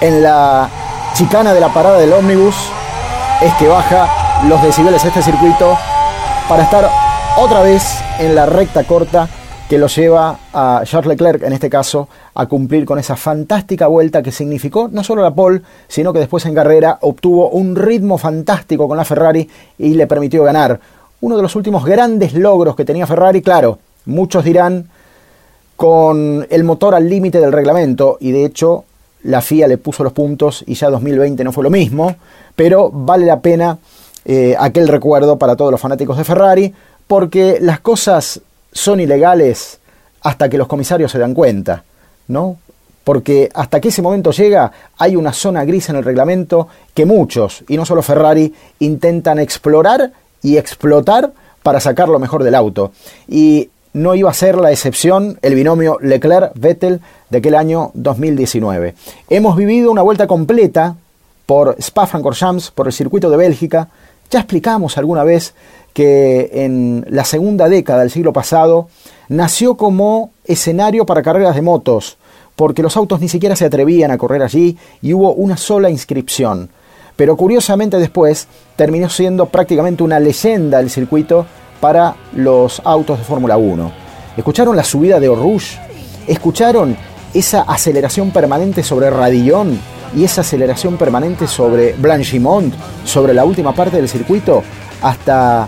en 0.00 0.22
la 0.22 0.68
chicana 1.14 1.54
de 1.54 1.60
la 1.60 1.72
parada 1.72 1.98
del 1.98 2.12
ómnibus, 2.12 2.56
es 3.40 3.54
que 3.54 3.68
baja 3.68 4.08
los 4.48 4.60
decibeles 4.62 5.04
este 5.04 5.22
circuito 5.22 5.78
para 6.48 6.64
estar 6.64 6.90
otra 7.38 7.62
vez 7.62 7.84
en 8.18 8.34
la 8.34 8.46
recta 8.46 8.82
corta 8.82 9.28
que 9.68 9.78
lo 9.78 9.86
lleva 9.86 10.38
a 10.52 10.82
Charles 10.84 11.06
Leclerc, 11.06 11.44
en 11.44 11.52
este 11.52 11.70
caso, 11.70 12.08
a 12.34 12.46
cumplir 12.46 12.84
con 12.84 12.98
esa 12.98 13.14
fantástica 13.14 13.86
vuelta 13.86 14.20
que 14.20 14.32
significó 14.32 14.88
no 14.90 15.04
solo 15.04 15.22
la 15.22 15.30
pole, 15.30 15.62
sino 15.86 16.12
que 16.12 16.18
después 16.18 16.44
en 16.46 16.54
carrera 16.54 16.98
obtuvo 17.02 17.48
un 17.50 17.76
ritmo 17.76 18.18
fantástico 18.18 18.88
con 18.88 18.96
la 18.96 19.04
Ferrari 19.04 19.48
y 19.78 19.94
le 19.94 20.08
permitió 20.08 20.42
ganar. 20.42 20.80
Uno 21.20 21.36
de 21.36 21.42
los 21.42 21.54
últimos 21.54 21.84
grandes 21.84 22.34
logros 22.34 22.74
que 22.74 22.84
tenía 22.84 23.06
Ferrari, 23.06 23.40
claro, 23.40 23.78
muchos 24.04 24.42
dirán 24.44 24.88
con 25.82 26.46
el 26.48 26.62
motor 26.62 26.94
al 26.94 27.10
límite 27.10 27.40
del 27.40 27.50
reglamento 27.50 28.16
y 28.20 28.30
de 28.30 28.44
hecho 28.44 28.84
la 29.24 29.40
FIA 29.40 29.66
le 29.66 29.78
puso 29.78 30.04
los 30.04 30.12
puntos 30.12 30.62
y 30.64 30.74
ya 30.74 30.88
2020 30.88 31.42
no 31.42 31.50
fue 31.50 31.64
lo 31.64 31.70
mismo, 31.70 32.14
pero 32.54 32.88
vale 32.92 33.26
la 33.26 33.40
pena 33.40 33.78
eh, 34.24 34.54
aquel 34.56 34.86
recuerdo 34.86 35.38
para 35.38 35.56
todos 35.56 35.72
los 35.72 35.80
fanáticos 35.80 36.16
de 36.16 36.22
Ferrari 36.22 36.72
porque 37.08 37.58
las 37.60 37.80
cosas 37.80 38.40
son 38.70 39.00
ilegales 39.00 39.80
hasta 40.20 40.48
que 40.48 40.56
los 40.56 40.68
comisarios 40.68 41.10
se 41.10 41.18
dan 41.18 41.34
cuenta, 41.34 41.82
¿no? 42.28 42.58
Porque 43.02 43.50
hasta 43.52 43.80
que 43.80 43.88
ese 43.88 44.02
momento 44.02 44.30
llega 44.30 44.70
hay 44.98 45.16
una 45.16 45.32
zona 45.32 45.64
gris 45.64 45.88
en 45.88 45.96
el 45.96 46.04
reglamento 46.04 46.68
que 46.94 47.06
muchos, 47.06 47.64
y 47.66 47.76
no 47.76 47.84
solo 47.84 48.02
Ferrari, 48.02 48.54
intentan 48.78 49.40
explorar 49.40 50.12
y 50.42 50.58
explotar 50.58 51.32
para 51.64 51.80
sacar 51.80 52.08
lo 52.08 52.20
mejor 52.20 52.44
del 52.44 52.54
auto. 52.54 52.92
Y 53.26 53.68
no 53.92 54.14
iba 54.14 54.30
a 54.30 54.34
ser 54.34 54.56
la 54.56 54.70
excepción 54.70 55.38
el 55.42 55.54
binomio 55.54 55.98
Leclerc-Vettel 56.00 57.00
de 57.30 57.38
aquel 57.38 57.54
año 57.54 57.90
2019. 57.94 58.94
Hemos 59.28 59.56
vivido 59.56 59.90
una 59.90 60.02
vuelta 60.02 60.26
completa 60.26 60.96
por 61.46 61.76
Spa-Francorchamps, 61.78 62.70
por 62.70 62.86
el 62.86 62.92
circuito 62.92 63.28
de 63.28 63.36
Bélgica. 63.36 63.88
Ya 64.30 64.40
explicamos 64.40 64.96
alguna 64.96 65.24
vez 65.24 65.54
que 65.92 66.50
en 66.52 67.04
la 67.10 67.24
segunda 67.24 67.68
década 67.68 68.00
del 68.00 68.10
siglo 68.10 68.32
pasado 68.32 68.88
nació 69.28 69.76
como 69.76 70.30
escenario 70.44 71.04
para 71.04 71.22
carreras 71.22 71.54
de 71.54 71.62
motos, 71.62 72.16
porque 72.56 72.82
los 72.82 72.96
autos 72.96 73.20
ni 73.20 73.28
siquiera 73.28 73.56
se 73.56 73.66
atrevían 73.66 74.10
a 74.10 74.18
correr 74.18 74.42
allí 74.42 74.78
y 75.02 75.12
hubo 75.12 75.34
una 75.34 75.56
sola 75.58 75.90
inscripción. 75.90 76.70
Pero 77.16 77.36
curiosamente 77.36 77.98
después 77.98 78.48
terminó 78.76 79.10
siendo 79.10 79.46
prácticamente 79.46 80.02
una 80.02 80.18
leyenda 80.18 80.80
el 80.80 80.88
circuito 80.88 81.46
para 81.82 82.14
los 82.36 82.80
autos 82.84 83.18
de 83.18 83.24
Fórmula 83.24 83.56
1. 83.56 83.92
¿Escucharon 84.36 84.76
la 84.76 84.84
subida 84.84 85.18
de 85.18 85.28
Oruge? 85.28 85.80
¿Escucharon 86.28 86.96
esa 87.34 87.62
aceleración 87.62 88.30
permanente 88.30 88.84
sobre 88.84 89.10
Radillon 89.10 89.80
y 90.14 90.22
esa 90.22 90.42
aceleración 90.42 90.96
permanente 90.96 91.48
sobre 91.48 91.94
Blanchimont, 91.94 92.72
sobre 93.04 93.34
la 93.34 93.44
última 93.44 93.74
parte 93.74 93.96
del 93.96 94.08
circuito, 94.08 94.62
hasta 95.02 95.66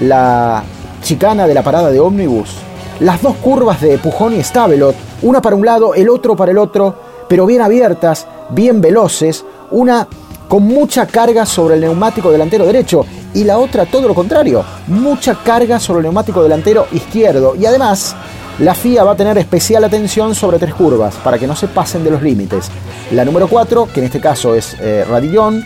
la 0.00 0.62
chicana 1.02 1.46
de 1.46 1.52
la 1.52 1.62
parada 1.62 1.90
de 1.90 2.00
ómnibus, 2.00 2.56
las 3.00 3.20
dos 3.20 3.36
curvas 3.36 3.82
de 3.82 3.98
Pujón 3.98 4.34
y 4.34 4.42
Stavelot, 4.42 4.96
una 5.20 5.42
para 5.42 5.56
un 5.56 5.66
lado, 5.66 5.94
el 5.94 6.08
otro 6.08 6.36
para 6.36 6.52
el 6.52 6.58
otro, 6.58 6.94
pero 7.28 7.44
bien 7.44 7.60
abiertas, 7.60 8.26
bien 8.48 8.80
veloces, 8.80 9.44
una 9.70 10.08
con 10.50 10.64
mucha 10.64 11.06
carga 11.06 11.46
sobre 11.46 11.76
el 11.76 11.82
neumático 11.82 12.32
delantero 12.32 12.66
derecho 12.66 13.06
y 13.32 13.44
la 13.44 13.58
otra 13.58 13.86
todo 13.86 14.08
lo 14.08 14.16
contrario, 14.16 14.64
mucha 14.88 15.36
carga 15.44 15.78
sobre 15.78 16.00
el 16.00 16.02
neumático 16.06 16.42
delantero 16.42 16.88
izquierdo 16.90 17.54
y 17.54 17.66
además 17.66 18.16
la 18.58 18.74
FIA 18.74 19.04
va 19.04 19.12
a 19.12 19.16
tener 19.16 19.38
especial 19.38 19.84
atención 19.84 20.34
sobre 20.34 20.58
tres 20.58 20.74
curvas 20.74 21.14
para 21.22 21.38
que 21.38 21.46
no 21.46 21.54
se 21.54 21.68
pasen 21.68 22.02
de 22.02 22.10
los 22.10 22.20
límites. 22.20 22.68
La 23.12 23.24
número 23.24 23.46
4, 23.46 23.90
que 23.94 24.00
en 24.00 24.06
este 24.06 24.18
caso 24.18 24.56
es 24.56 24.76
eh, 24.80 25.04
Radillón, 25.08 25.64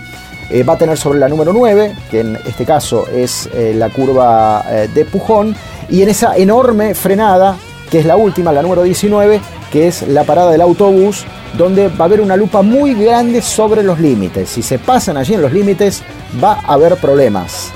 eh, 0.50 0.64
va 0.64 0.74
a 0.74 0.76
tener 0.76 0.98
sobre 0.98 1.18
la 1.18 1.30
número 1.30 1.54
9, 1.54 1.96
que 2.10 2.20
en 2.20 2.36
este 2.44 2.66
caso 2.66 3.06
es 3.08 3.48
eh, 3.54 3.72
la 3.74 3.88
curva 3.88 4.62
eh, 4.68 4.90
de 4.94 5.06
Pujón, 5.06 5.56
y 5.88 6.02
en 6.02 6.10
esa 6.10 6.36
enorme 6.36 6.94
frenada, 6.94 7.56
que 7.90 8.00
es 8.00 8.04
la 8.04 8.16
última, 8.16 8.52
la 8.52 8.60
número 8.60 8.82
19, 8.82 9.40
que 9.72 9.88
es 9.88 10.06
la 10.06 10.24
parada 10.24 10.50
del 10.50 10.60
autobús, 10.60 11.24
donde 11.56 11.88
va 11.88 12.00
a 12.00 12.04
haber 12.04 12.20
una 12.20 12.36
lupa 12.36 12.62
muy 12.62 12.94
grande 12.94 13.42
sobre 13.42 13.82
los 13.82 14.00
límites. 14.00 14.48
Si 14.48 14.62
se 14.62 14.78
pasan 14.78 15.16
allí 15.16 15.34
en 15.34 15.42
los 15.42 15.52
límites, 15.52 16.02
va 16.42 16.60
a 16.64 16.74
haber 16.74 16.96
problemas. 16.96 17.70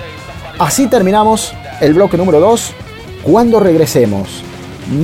Así 0.58 0.86
terminamos 0.86 1.52
el 1.80 1.94
bloque 1.94 2.16
número 2.16 2.40
2. 2.40 2.72
Cuando 3.22 3.60
regresemos, 3.60 4.42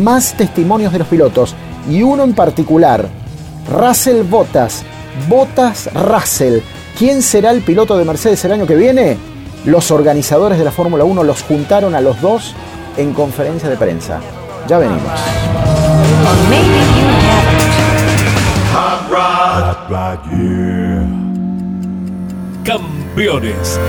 más 0.03 0.35
testimonios 0.37 0.93
de 0.93 1.01
los 1.01 1.09
pilotos 1.09 1.55
y 1.89 2.03
uno 2.03 2.25
en 2.25 2.35
particular, 2.35 3.09
Russell 3.71 4.23
Bottas, 4.23 4.83
Bottas 5.29 5.89
Russell, 5.95 6.61
¿Quién 6.97 7.23
será 7.23 7.51
el 7.51 7.63
piloto 7.63 7.97
de 7.97 8.05
Mercedes 8.05 8.45
el 8.45 8.53
año 8.53 8.67
que 8.69 8.77
viene? 8.77 9.17
Los 9.65 9.91
organizadores 9.91 10.59
de 10.59 10.65
la 10.65 10.71
Fórmula 10.71 11.03
1 11.03 11.25
los 11.25 11.43
juntaron 11.43 11.97
a 11.97 12.01
los 12.01 12.21
dos 12.21 12.55
en 12.97 13.13
conferencia 13.13 13.69
de 13.69 13.77
prensa. 13.77 14.21
Ya 14.69 14.79
venimos. 14.79 15.03
Campeones. 19.55 20.99
Campeones. 22.65 23.81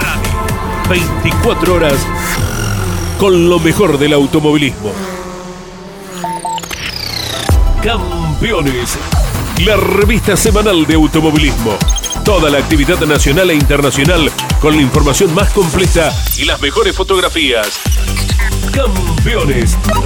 Radio. 0.00 0.32
24 0.88 1.74
horas 1.74 1.94
con 3.18 3.48
lo 3.48 3.60
mejor 3.60 3.98
del 3.98 4.14
automovilismo. 4.14 4.90
Campeones. 7.84 8.98
La 9.64 9.76
revista 9.76 10.36
semanal 10.36 10.84
de 10.86 10.94
automovilismo. 10.94 11.78
Toda 12.24 12.50
la 12.50 12.58
actividad 12.58 12.98
nacional 13.06 13.48
e 13.50 13.54
internacional 13.54 14.28
con 14.60 14.74
la 14.74 14.82
información 14.82 15.32
más 15.36 15.52
completa 15.52 16.12
y 16.36 16.46
las 16.46 16.60
mejores 16.60 16.96
fotografías. 16.96 17.78
Campeones. 18.72 19.09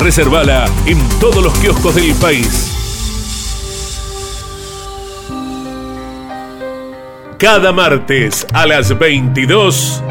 Reservala 0.00 0.64
en 0.86 0.98
todos 1.20 1.42
los 1.42 1.52
kioscos 1.58 1.94
del 1.94 2.14
país. 2.14 2.72
Cada 7.38 7.72
martes 7.72 8.46
a 8.52 8.66
las 8.66 8.98
22. 8.98 10.02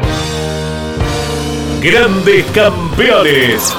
Grandes 1.82 2.46
Campeones. 2.54 3.74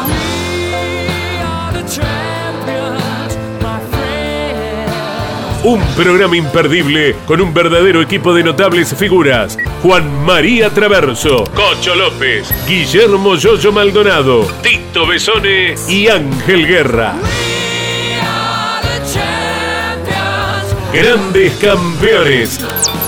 Un 5.65 5.81
programa 5.95 6.38
imperdible 6.38 7.15
con 7.25 7.41
un 7.41 7.51
verdadero 7.51 8.00
equipo 8.00 8.36
de 8.36 8.43
notables 8.43 8.93
figuras. 8.93 9.57
Juan 9.81 10.24
María 10.24 10.69
Traverso, 10.69 11.43
Cocho 11.55 11.95
López, 11.95 12.53
Guillermo 12.67 13.34
Yoyo 13.34 13.72
Maldonado, 13.72 14.45
Tito 14.62 15.07
Besone 15.07 15.74
y 15.89 16.07
Ángel 16.07 16.67
Guerra. 16.67 17.15
Grandes 20.93 21.53
campeones. 21.53 22.60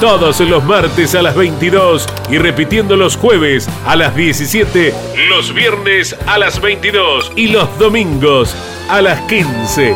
Todos 0.01 0.39
los 0.39 0.63
martes 0.63 1.13
a 1.13 1.21
las 1.21 1.35
22 1.35 2.07
y 2.31 2.39
repitiendo 2.39 2.97
los 2.97 3.17
jueves 3.17 3.69
a 3.85 3.95
las 3.95 4.15
17, 4.15 4.95
los 5.29 5.53
viernes 5.53 6.15
a 6.25 6.39
las 6.39 6.59
22 6.59 7.33
y 7.35 7.49
los 7.49 7.77
domingos 7.77 8.55
a 8.89 9.03
las 9.03 9.21
15. 9.27 9.95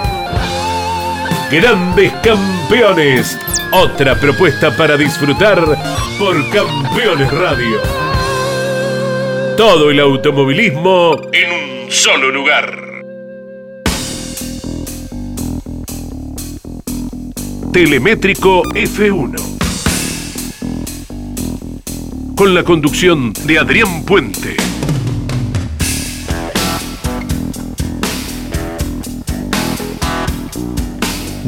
Grandes 1.52 2.14
Campeones. 2.24 3.38
Otra 3.74 4.18
propuesta 4.18 4.74
para 4.78 4.96
disfrutar 4.96 5.60
por 6.18 6.50
Campeones 6.50 7.30
Radio. 7.30 7.78
Todo 9.58 9.92
el 9.92 10.00
automovilismo 10.00 11.20
en 11.34 11.84
un 11.84 11.92
solo 11.92 12.32
lugar. 12.32 13.04
Telemétrico 17.74 18.64
F1. 18.64 19.36
Con 22.38 22.54
la 22.54 22.64
conducción 22.64 23.34
de 23.46 23.60
Adrián 23.60 24.06
Puente. 24.06 24.71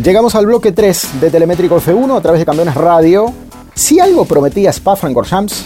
Llegamos 0.04 0.36
al 0.36 0.48
bloque 0.48 0.74
3 0.74 1.22
de 1.22 1.30
Telemétrico 1.30 1.80
F1 1.80 2.18
a 2.18 2.20
través 2.20 2.40
de 2.40 2.46
Campeones 2.46 2.76
Radio. 2.76 3.32
Si 3.74 4.02
algo 4.02 4.26
prometía 4.26 4.70
Spa 4.72 4.98
Francorchamps 4.98 5.64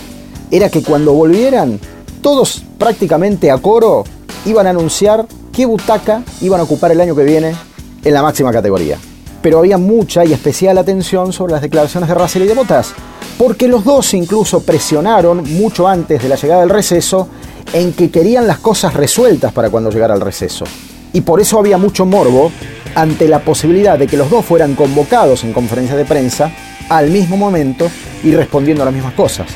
era 0.51 0.69
que 0.69 0.83
cuando 0.83 1.13
volvieran, 1.13 1.79
todos 2.21 2.61
prácticamente 2.77 3.49
a 3.49 3.57
coro 3.57 4.03
iban 4.45 4.67
a 4.67 4.69
anunciar 4.69 5.25
qué 5.51 5.65
butaca 5.65 6.21
iban 6.41 6.59
a 6.59 6.63
ocupar 6.65 6.91
el 6.91 7.01
año 7.01 7.15
que 7.15 7.23
viene 7.23 7.55
en 8.03 8.13
la 8.13 8.21
máxima 8.21 8.51
categoría. 8.51 8.99
Pero 9.41 9.57
había 9.57 9.79
mucha 9.79 10.23
y 10.23 10.33
especial 10.33 10.77
atención 10.77 11.33
sobre 11.33 11.53
las 11.53 11.63
declaraciones 11.63 12.07
de 12.07 12.13
Russell 12.13 12.43
y 12.43 12.47
de 12.47 12.53
Bottas, 12.53 12.93
porque 13.39 13.67
los 13.67 13.83
dos 13.83 14.13
incluso 14.13 14.61
presionaron 14.61 15.51
mucho 15.55 15.87
antes 15.87 16.21
de 16.21 16.29
la 16.29 16.35
llegada 16.35 16.61
del 16.61 16.69
receso 16.69 17.27
en 17.73 17.91
que 17.91 18.11
querían 18.11 18.45
las 18.45 18.59
cosas 18.59 18.93
resueltas 18.93 19.51
para 19.51 19.71
cuando 19.71 19.89
llegara 19.89 20.13
el 20.13 20.21
receso. 20.21 20.65
Y 21.11 21.21
por 21.21 21.41
eso 21.41 21.57
había 21.57 21.79
mucho 21.79 22.05
morbo 22.05 22.51
ante 22.95 23.27
la 23.27 23.39
posibilidad 23.39 23.97
de 23.97 24.07
que 24.07 24.17
los 24.17 24.29
dos 24.29 24.45
fueran 24.45 24.75
convocados 24.75 25.43
en 25.43 25.53
conferencia 25.53 25.95
de 25.95 26.05
prensa 26.05 26.51
al 26.89 27.09
mismo 27.09 27.37
momento 27.37 27.89
y 28.23 28.31
respondiendo 28.31 28.83
a 28.83 28.85
las 28.85 28.93
mismas 28.93 29.13
cosas. 29.13 29.47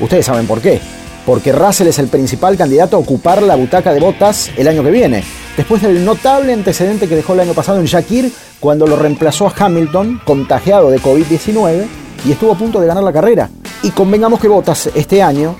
Ustedes 0.00 0.26
saben 0.26 0.46
por 0.46 0.60
qué. 0.60 0.80
Porque 1.24 1.52
Russell 1.52 1.86
es 1.86 2.00
el 2.00 2.08
principal 2.08 2.56
candidato 2.56 2.96
a 2.96 3.00
ocupar 3.00 3.42
la 3.42 3.54
butaca 3.54 3.92
de 3.92 4.00
botas 4.00 4.50
el 4.56 4.66
año 4.66 4.82
que 4.82 4.90
viene, 4.90 5.22
después 5.56 5.80
del 5.80 6.04
notable 6.04 6.52
antecedente 6.52 7.08
que 7.08 7.14
dejó 7.14 7.34
el 7.34 7.40
año 7.40 7.54
pasado 7.54 7.78
en 7.78 7.86
Shakir 7.86 8.32
cuando 8.58 8.88
lo 8.88 8.96
reemplazó 8.96 9.46
a 9.46 9.54
Hamilton, 9.56 10.20
contagiado 10.24 10.90
de 10.90 11.00
COVID-19, 11.00 11.86
y 12.24 12.32
estuvo 12.32 12.52
a 12.52 12.58
punto 12.58 12.80
de 12.80 12.88
ganar 12.88 13.04
la 13.04 13.12
carrera. 13.12 13.50
Y 13.84 13.90
convengamos 13.90 14.40
que 14.40 14.48
Bottas 14.48 14.90
este 14.94 15.22
año 15.22 15.54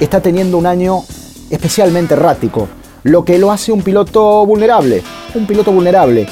está 0.00 0.20
teniendo 0.20 0.58
un 0.58 0.66
año 0.66 1.02
especialmente 1.48 2.14
errático, 2.14 2.68
lo 3.02 3.24
que 3.24 3.38
lo 3.38 3.50
hace 3.50 3.72
un 3.72 3.82
piloto 3.82 4.44
vulnerable, 4.44 5.02
un 5.34 5.46
piloto 5.46 5.72
vulnerable, 5.72 6.26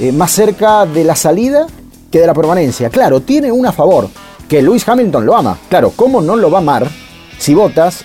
eh, 0.00 0.12
más 0.12 0.30
cerca 0.32 0.86
de 0.86 1.04
la 1.04 1.16
salida 1.16 1.66
que 2.10 2.20
de 2.20 2.26
la 2.26 2.34
permanencia. 2.34 2.90
Claro, 2.90 3.20
tiene 3.20 3.50
un 3.50 3.66
a 3.66 3.72
favor, 3.72 4.08
que 4.48 4.62
Lewis 4.62 4.88
Hamilton 4.88 5.26
lo 5.26 5.36
ama. 5.36 5.58
Claro, 5.68 5.92
¿cómo 5.94 6.20
no 6.20 6.36
lo 6.36 6.50
va 6.50 6.58
a 6.58 6.62
amar 6.62 6.88
si 7.38 7.54
Bottas 7.54 8.04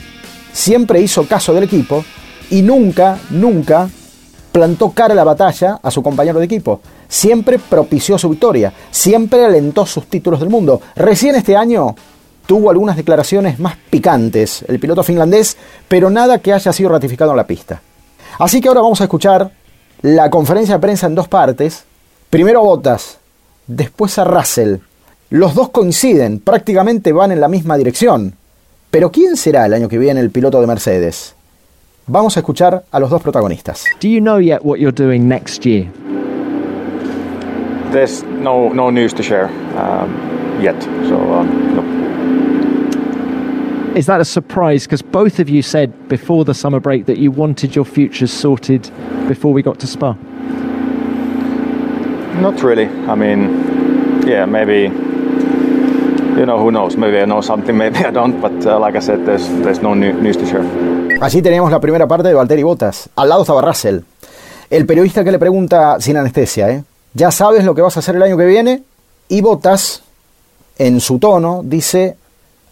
siempre 0.52 1.02
hizo 1.02 1.28
caso 1.28 1.54
del 1.54 1.64
equipo 1.64 2.04
y 2.50 2.62
nunca, 2.62 3.18
nunca 3.30 3.90
plantó 4.52 4.92
cara 4.92 5.14
a 5.14 5.16
la 5.16 5.24
batalla 5.24 5.80
a 5.82 5.92
su 5.92 6.04
compañero 6.04 6.40
de 6.40 6.46
equipo? 6.46 6.82
Siempre 7.08 7.60
propició 7.60 8.18
su 8.18 8.30
victoria, 8.30 8.74
siempre 8.92 9.46
alentó 9.46 9.86
sus 9.86 10.08
títulos 10.08 10.40
del 10.40 10.50
mundo. 10.50 10.82
Recién 10.96 11.36
este 11.36 11.56
año 11.56 11.96
tuvo 12.46 12.70
algunas 12.70 12.98
declaraciones 12.98 13.60
más 13.60 13.78
picantes, 13.90 14.66
el 14.68 14.80
piloto 14.80 15.04
finlandés, 15.04 15.58
pero 15.88 16.10
nada 16.10 16.40
que 16.40 16.54
haya 16.54 16.74
sido 16.74 16.90
ratificado 16.90 17.32
en 17.32 17.38
la 17.38 17.48
pista. 17.48 17.82
Así 18.40 18.60
que 18.60 18.68
ahora 18.68 18.82
vamos 18.82 19.00
a 19.00 19.06
escuchar 19.06 19.52
la 20.04 20.30
conferencia 20.30 20.76
de 20.76 20.82
prensa 20.82 21.08
en 21.08 21.16
dos 21.16 21.28
partes. 21.28 21.86
Primero 22.30 22.60
a 22.60 22.64
Bottas, 22.64 23.18
después 23.66 24.20
a 24.20 24.26
Russell. 24.26 24.78
Los 25.30 25.56
dos 25.56 25.70
coinciden, 25.70 26.40
prácticamente 26.40 27.12
van 27.12 27.32
en 27.32 27.40
la 27.40 27.48
misma 27.48 27.78
dirección. 27.78 28.36
Pero 28.92 29.12
¿quién 29.12 29.38
será 29.38 29.66
el 29.66 29.74
año 29.74 29.90
que 29.90 29.98
viene 29.98 30.20
el 30.20 30.30
piloto 30.30 30.62
de 30.62 30.68
Mercedes? 30.68 31.34
Vamos 32.06 32.36
a 32.36 32.42
escuchar 32.42 32.84
a 32.92 33.00
los 33.00 33.10
dos 33.10 33.22
protagonistas. 33.22 33.86
Do 34.02 34.10
you 34.10 34.20
know 34.20 34.40
yet 34.40 34.60
what 34.62 34.78
you're 34.78 34.96
doing 34.96 35.28
next 35.28 35.66
year? 35.66 35.88
There's 37.92 38.24
no 38.24 38.74
no 38.74 38.92
news 38.92 39.14
to 39.14 39.24
share 39.24 39.50
um, 39.78 40.62
yet, 40.62 40.76
so 41.08 41.16
um. 41.16 41.63
Is 43.96 44.08
that 44.08 44.20
a 44.20 44.26
surprise? 44.26 44.86
Because 44.86 45.04
both 45.04 45.40
of 45.40 45.50
you 45.50 45.62
said 45.62 46.10
before 46.10 46.46
the 46.46 46.56
summer 46.56 46.80
break 46.80 47.06
that 47.06 47.20
you 47.20 47.30
wanted 47.30 47.76
your 47.76 47.86
futures 47.86 48.34
sorted 48.34 48.90
before 49.28 49.54
we 49.54 49.62
got 49.62 49.80
to 49.82 49.88
Spa. 49.88 50.16
Not 52.42 52.64
really. 52.64 52.88
I 53.08 53.14
mean, 53.14 54.24
yeah, 54.28 54.46
maybe. 54.46 54.90
You 56.40 56.48
know, 56.48 56.58
who 56.58 56.72
knows? 56.72 56.98
Maybe 56.98 57.20
I 57.20 57.26
know 57.26 57.42
something, 57.42 57.78
maybe 57.78 58.00
I 58.00 58.10
don't. 58.10 58.42
But 58.42 58.66
uh, 58.66 58.80
like 58.80 58.96
I 58.96 59.00
said, 59.00 59.28
there's 59.28 59.48
there's 59.62 59.84
no 59.84 59.94
new, 59.94 60.12
news 60.14 60.38
to 60.38 60.46
share. 60.48 60.64
Allí 61.22 61.44
teníamos 61.44 61.70
la 61.72 61.80
primera 61.80 62.08
parte 62.08 62.30
de 62.30 62.34
Valtteri 62.34 62.64
Bottas. 62.64 63.10
Al 63.16 63.30
lado 63.30 63.44
estaba 63.44 63.62
Russell. 63.62 64.00
El 64.72 64.88
periodista 64.88 65.24
que 65.24 65.32
le 65.32 65.38
pregunta 65.38 66.02
sin 66.02 66.18
anestesia, 66.18 66.72
¿eh? 66.72 66.84
¿Ya 67.14 67.30
sabes 67.30 67.64
lo 67.64 67.76
que 67.76 67.84
vas 67.84 67.96
a 67.96 68.00
hacer 68.00 68.16
el 68.16 68.24
año 68.24 68.38
que 68.38 68.46
viene? 68.48 68.82
Y 69.30 69.42
Bottas, 69.42 70.02
en 70.80 71.00
su 71.00 71.20
tono, 71.20 71.62
dice, 71.64 72.18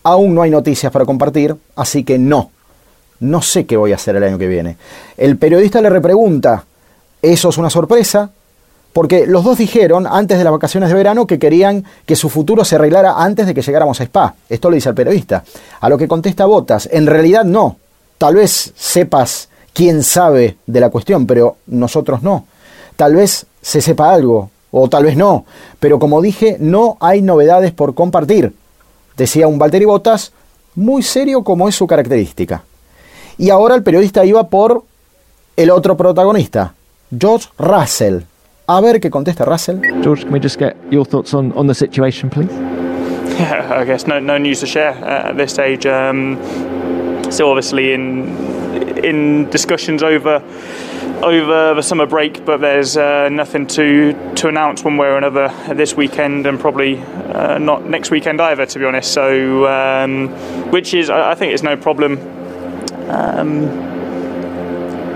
aún 0.03 0.35
no 0.35 0.41
hay 0.41 0.51
noticias 0.51 0.91
para 0.91 1.05
compartir, 1.05 1.55
así 1.75 2.03
que 2.03 2.17
no. 2.17 2.51
No 3.19 3.41
sé 3.41 3.65
qué 3.65 3.77
voy 3.77 3.91
a 3.91 3.95
hacer 3.95 4.15
el 4.15 4.23
año 4.23 4.37
que 4.37 4.47
viene. 4.47 4.77
El 5.17 5.37
periodista 5.37 5.81
le 5.81 5.89
repregunta, 5.89 6.65
¿eso 7.21 7.49
es 7.49 7.57
una 7.57 7.69
sorpresa? 7.69 8.31
Porque 8.93 9.25
los 9.25 9.43
dos 9.43 9.57
dijeron 9.57 10.05
antes 10.05 10.37
de 10.37 10.43
las 10.43 10.51
vacaciones 10.51 10.89
de 10.89 10.95
verano 10.95 11.25
que 11.25 11.39
querían 11.39 11.85
que 12.05 12.15
su 12.15 12.29
futuro 12.29 12.65
se 12.65 12.75
arreglara 12.75 13.23
antes 13.23 13.47
de 13.47 13.53
que 13.53 13.61
llegáramos 13.61 14.01
a 14.01 14.03
Spa. 14.03 14.35
Esto 14.49 14.69
le 14.69 14.75
dice 14.75 14.89
al 14.89 14.95
periodista. 14.95 15.43
A 15.79 15.87
lo 15.87 15.97
que 15.97 16.07
contesta 16.07 16.45
Botas, 16.45 16.89
en 16.91 17.07
realidad 17.07 17.45
no. 17.45 17.77
Tal 18.17 18.35
vez 18.35 18.73
sepas 18.75 19.49
quién 19.73 20.03
sabe 20.03 20.57
de 20.65 20.79
la 20.79 20.89
cuestión, 20.89 21.25
pero 21.25 21.57
nosotros 21.67 22.21
no. 22.21 22.45
Tal 22.95 23.15
vez 23.15 23.45
se 23.61 23.81
sepa 23.81 24.13
algo, 24.13 24.49
o 24.71 24.89
tal 24.89 25.05
vez 25.05 25.15
no. 25.15 25.45
Pero 25.79 25.99
como 25.99 26.21
dije, 26.21 26.57
no 26.59 26.97
hay 26.99 27.21
novedades 27.21 27.71
por 27.71 27.93
compartir. 27.93 28.53
Decía 29.17 29.47
un 29.47 29.60
Valtteri 29.60 29.86
Botas 29.86 30.32
muy 30.76 31.04
serio 31.04 31.43
como 31.43 31.67
es 31.67 31.76
su 31.76 31.88
característica. 31.88 32.63
Y 33.38 33.50
ahora 33.50 33.76
el 33.76 33.84
periodista 33.84 34.24
iba 34.26 34.47
por 34.47 34.84
el 35.58 35.69
otro 35.69 35.97
protagonista, 35.97 36.74
George 37.17 37.47
Russell. 37.58 38.19
A 38.67 38.80
ver 38.80 39.00
qué 39.00 39.10
contesta 39.10 39.43
Russell. 39.43 39.82
George, 40.02 40.24
can 40.24 40.34
we 40.34 40.39
just 40.39 40.60
get 40.60 40.76
your 40.89 41.06
thoughts 41.06 41.34
on, 41.34 41.52
on 41.56 41.67
the 41.67 41.74
situation, 41.74 42.30
please? 42.30 42.52
Yeah, 43.39 43.74
I 43.82 43.86
guess 43.86 44.08
no, 44.08 44.19
no 44.19 44.38
news 44.38 44.60
to 44.62 44.65
share 44.65 44.91
uh, 44.91 45.30
at 45.30 45.38
this 45.38 45.52
stage. 45.52 45.86
Um, 45.86 46.38
still 47.30 47.50
obviously 47.50 47.93
in 47.93 48.36
in 49.04 49.50
discussions 49.50 50.04
over 50.04 50.41
over 51.23 51.73
the 51.73 51.81
summer 51.81 52.05
break, 52.05 52.45
but 52.45 52.62
there's 52.62 52.97
uh, 52.97 53.29
nothing 53.29 53.67
to 53.67 54.13
to 54.36 54.47
announce 54.47 54.84
one 54.84 54.97
way 54.97 55.07
or 55.07 55.17
another 55.17 55.53
this 55.73 55.95
weekend, 55.95 56.45
and 56.47 56.60
probably 56.60 56.99
uh, 56.99 57.57
not 57.57 57.86
next 57.86 58.12
weekend 58.12 58.41
either, 58.41 58.65
to 58.65 58.79
be 58.79 58.86
honest. 58.86 59.12
So, 59.13 59.67
um, 59.67 60.29
which 60.71 60.93
is 60.93 61.10
I 61.10 61.36
think 61.36 61.53
it's 61.53 61.63
no 61.63 61.77
problem. 61.77 62.17
Um, 63.10 63.69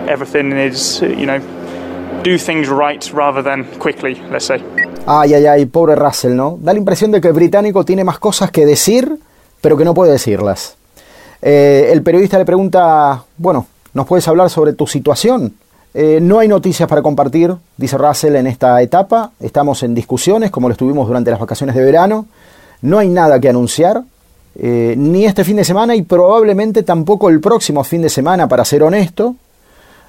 everything 0.07 0.51
is 0.51 1.01
you 1.01 1.25
know 1.25 1.39
do 2.23 2.37
things 2.37 2.69
right 2.69 3.11
rather 3.13 3.41
than 3.41 3.65
quickly, 3.79 4.15
let's 4.31 4.45
say. 4.45 4.61
Ay, 5.07 5.35
ay, 5.35 5.45
ay, 5.45 5.65
pobre 5.67 5.95
Russell, 5.95 6.35
¿no? 6.35 6.57
Da 6.59 6.73
la 6.73 6.79
impresión 6.79 7.11
de 7.11 7.21
que 7.21 7.27
el 7.27 7.33
británico 7.33 7.85
tiene 7.85 8.03
más 8.03 8.17
cosas 8.17 8.49
que 8.49 8.65
decir, 8.65 9.19
pero 9.61 9.77
que 9.77 9.85
no 9.85 9.93
puede 9.93 10.11
decirlas. 10.13 10.77
Eh, 11.41 11.89
el 11.91 12.01
periodista 12.01 12.39
le 12.39 12.45
pregunta, 12.45 13.23
bueno, 13.37 13.67
¿nos 13.93 14.07
puedes 14.07 14.27
hablar 14.27 14.49
sobre 14.49 14.73
tu 14.73 14.87
situación? 14.87 15.53
Eh, 15.97 16.19
no 16.21 16.39
hay 16.39 16.49
noticias 16.49 16.89
para 16.89 17.01
compartir, 17.01 17.55
dice 17.77 17.97
Russell 17.97 18.35
en 18.35 18.47
esta 18.47 18.81
etapa. 18.81 19.31
Estamos 19.39 19.81
en 19.81 19.95
discusiones, 19.95 20.51
como 20.51 20.67
lo 20.67 20.73
estuvimos 20.73 21.07
durante 21.07 21.31
las 21.31 21.39
vacaciones 21.39 21.73
de 21.73 21.85
verano. 21.85 22.25
No 22.81 22.99
hay 22.99 23.07
nada 23.07 23.39
que 23.39 23.47
anunciar, 23.47 24.03
eh, 24.59 24.95
ni 24.97 25.23
este 25.23 25.45
fin 25.45 25.55
de 25.55 25.63
semana 25.63 25.95
y 25.95 26.01
probablemente 26.01 26.83
tampoco 26.83 27.29
el 27.29 27.39
próximo 27.39 27.81
fin 27.85 28.01
de 28.01 28.09
semana, 28.09 28.45
para 28.45 28.65
ser 28.65 28.83
honesto. 28.83 29.35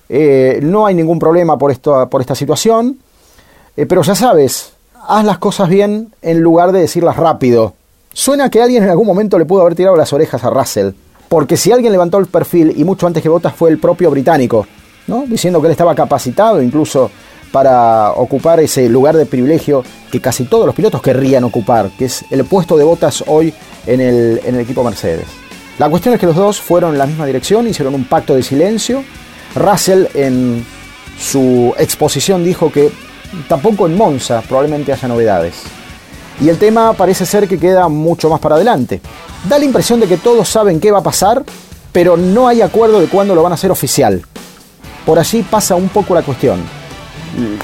no 0.08 0.86
hay 0.86 0.94
ningún 0.96 1.20
problema 1.20 1.56
por, 1.56 1.70
esto, 1.70 2.08
por 2.10 2.20
esta 2.20 2.34
situación. 2.34 2.98
pero 3.76 4.02
ya 4.02 4.16
sabes, 4.16 4.72
haz 5.06 5.24
las 5.24 5.38
cosas 5.38 5.68
bien 5.68 6.12
en 6.20 6.40
lugar 6.40 6.72
de 6.72 6.80
decirlas 6.80 7.16
rápido. 7.16 7.74
Suena 8.12 8.50
que 8.50 8.60
alguien 8.60 8.82
en 8.82 8.90
algún 8.90 9.06
momento 9.06 9.38
le 9.38 9.44
pudo 9.44 9.60
haber 9.60 9.76
tirado 9.76 9.94
las 9.94 10.12
orejas 10.12 10.42
a 10.42 10.50
Russell. 10.50 10.90
Porque 11.28 11.56
si 11.56 11.70
alguien 11.70 11.92
levantó 11.92 12.18
el 12.18 12.26
perfil 12.26 12.74
y 12.76 12.82
mucho 12.82 13.06
antes 13.06 13.22
que 13.22 13.28
Bottas 13.28 13.54
fue 13.54 13.70
el 13.70 13.78
propio 13.78 14.10
británico, 14.10 14.66
¿no? 15.06 15.24
diciendo 15.26 15.60
que 15.60 15.66
él 15.66 15.72
estaba 15.72 15.94
capacitado 15.94 16.62
incluso 16.62 17.10
para 17.52 18.12
ocupar 18.12 18.60
ese 18.60 18.88
lugar 18.88 19.16
de 19.16 19.24
privilegio 19.24 19.82
que 20.10 20.20
casi 20.20 20.44
todos 20.44 20.66
los 20.66 20.74
pilotos 20.74 21.00
querrían 21.00 21.44
ocupar, 21.44 21.90
que 21.96 22.06
es 22.06 22.24
el 22.30 22.44
puesto 22.44 22.76
de 22.76 22.84
Bottas 22.84 23.24
hoy 23.26 23.54
en 23.86 24.00
el, 24.00 24.40
en 24.44 24.56
el 24.56 24.60
equipo 24.60 24.82
Mercedes. 24.82 25.26
La 25.78 25.88
cuestión 25.88 26.14
es 26.14 26.20
que 26.20 26.26
los 26.26 26.36
dos 26.36 26.60
fueron 26.60 26.92
en 26.92 26.98
la 26.98 27.06
misma 27.06 27.26
dirección, 27.26 27.68
hicieron 27.68 27.94
un 27.94 28.04
pacto 28.04 28.34
de 28.34 28.42
silencio. 28.42 29.04
Russell 29.54 30.06
en 30.14 30.64
su 31.18 31.74
exposición 31.78 32.44
dijo 32.44 32.72
que 32.72 32.90
tampoco 33.48 33.86
en 33.86 33.96
Monza 33.96 34.42
probablemente 34.42 34.92
haya 34.92 35.08
novedades. 35.08 35.62
Y 36.40 36.48
el 36.48 36.58
tema 36.58 36.92
parece 36.92 37.24
ser 37.24 37.48
que 37.48 37.58
queda 37.58 37.88
mucho 37.88 38.28
más 38.28 38.40
para 38.40 38.56
adelante. 38.56 39.00
Da 39.48 39.58
la 39.58 39.64
impresión 39.64 40.00
de 40.00 40.06
que 40.06 40.18
todos 40.18 40.48
saben 40.48 40.80
qué 40.80 40.90
va 40.90 40.98
a 40.98 41.02
pasar, 41.02 41.42
pero 41.92 42.16
no 42.16 42.48
hay 42.48 42.60
acuerdo 42.60 43.00
de 43.00 43.06
cuándo 43.06 43.34
lo 43.34 43.42
van 43.42 43.52
a 43.52 43.54
hacer 43.54 43.70
oficial. 43.70 44.22
Por 45.06 45.18
allí 45.18 45.42
pasa 45.42 45.74
un 45.74 45.88
poco 45.88 46.14
la 46.14 46.22
cuestión. 46.22 46.60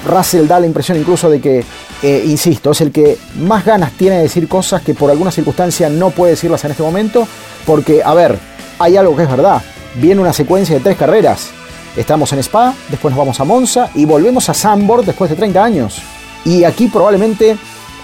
Russell 0.07 0.47
da 0.47 0.59
la 0.59 0.65
impresión 0.65 0.97
incluso 0.97 1.29
de 1.29 1.39
que, 1.39 1.63
eh, 2.01 2.23
insisto, 2.25 2.71
es 2.71 2.81
el 2.81 2.91
que 2.91 3.17
más 3.39 3.65
ganas 3.65 3.91
tiene 3.91 4.17
de 4.17 4.23
decir 4.23 4.47
cosas 4.47 4.81
que 4.81 4.95
por 4.95 5.11
alguna 5.11 5.31
circunstancia 5.31 5.89
no 5.89 6.09
puede 6.09 6.31
decirlas 6.31 6.63
en 6.65 6.71
este 6.71 6.83
momento, 6.83 7.27
porque, 7.65 8.01
a 8.03 8.13
ver, 8.13 8.39
hay 8.79 8.97
algo 8.97 9.15
que 9.15 9.23
es 9.23 9.29
verdad. 9.29 9.61
Viene 9.95 10.21
una 10.21 10.33
secuencia 10.33 10.75
de 10.75 10.81
tres 10.81 10.97
carreras 10.97 11.51
Estamos 11.95 12.33
en 12.33 12.39
Spa, 12.39 12.73
después 12.89 13.11
nos 13.11 13.19
vamos 13.19 13.39
a 13.39 13.43
Monza 13.43 13.89
y 13.93 14.05
volvemos 14.05 14.49
a 14.49 14.55
Zandvoort 14.55 15.05
después 15.05 15.29
de 15.29 15.35
30 15.35 15.63
años. 15.63 16.01
Y 16.43 16.63
aquí 16.63 16.87
probablemente 16.87 17.55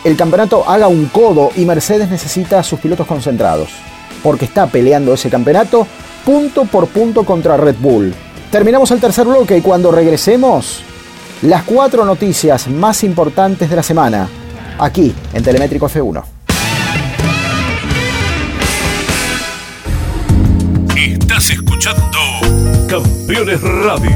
el 0.04 0.15
campeonato 0.15 0.63
haga 0.69 0.88
un 0.88 1.08
codo 1.08 1.49
y 1.56 1.65
Mercedes 1.65 2.08
necesita 2.08 2.60
a 2.60 2.63
sus 2.63 2.80
pilotos 2.80 3.08
concentrados, 3.08 3.69
porque 4.21 4.45
está 4.45 4.67
peleando 4.67 5.15
ese 5.15 5.32
campeonato 5.32 5.88
punto 6.23 6.65
por 6.65 6.88
punto 6.88 7.25
contra 7.25 7.58
Red 7.58 7.78
Bull. 7.80 8.13
Terminamos 8.52 8.90
el 8.90 9.00
tercer 9.00 9.28
bloque 9.28 9.58
y 9.58 9.62
cuando 9.62 9.92
regresemos, 9.92 10.82
las 11.44 11.64
cuatro 11.64 12.04
noticias 12.04 12.68
más 12.68 13.04
importantes 13.04 13.70
de 13.70 13.76
la 13.76 13.84
semana, 13.84 14.28
aquí 14.80 15.14
en 15.34 15.44
Telemétrico 15.44 15.88
F1. 15.88 16.24
Estás 20.98 21.52
escuchando 21.52 22.18
Campeones 22.90 23.62
Radio. 23.62 24.16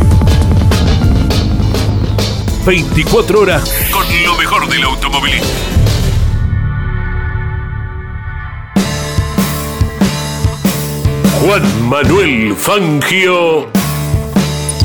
24 2.66 3.40
horas 3.40 3.72
con 3.92 4.04
lo 4.26 4.36
mejor 4.36 4.68
del 4.68 4.84
automovilismo. 4.84 5.48
Juan 11.40 11.88
Manuel 11.88 12.56
Fangio. 12.56 13.83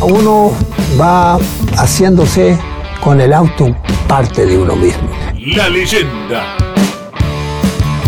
Uno 0.00 0.52
va 1.00 1.38
haciéndose 1.76 2.58
con 3.02 3.20
el 3.20 3.32
auto 3.32 3.74
parte 4.06 4.46
de 4.46 4.58
uno 4.58 4.76
mismo. 4.76 5.08
La 5.54 5.68
leyenda 5.68 6.56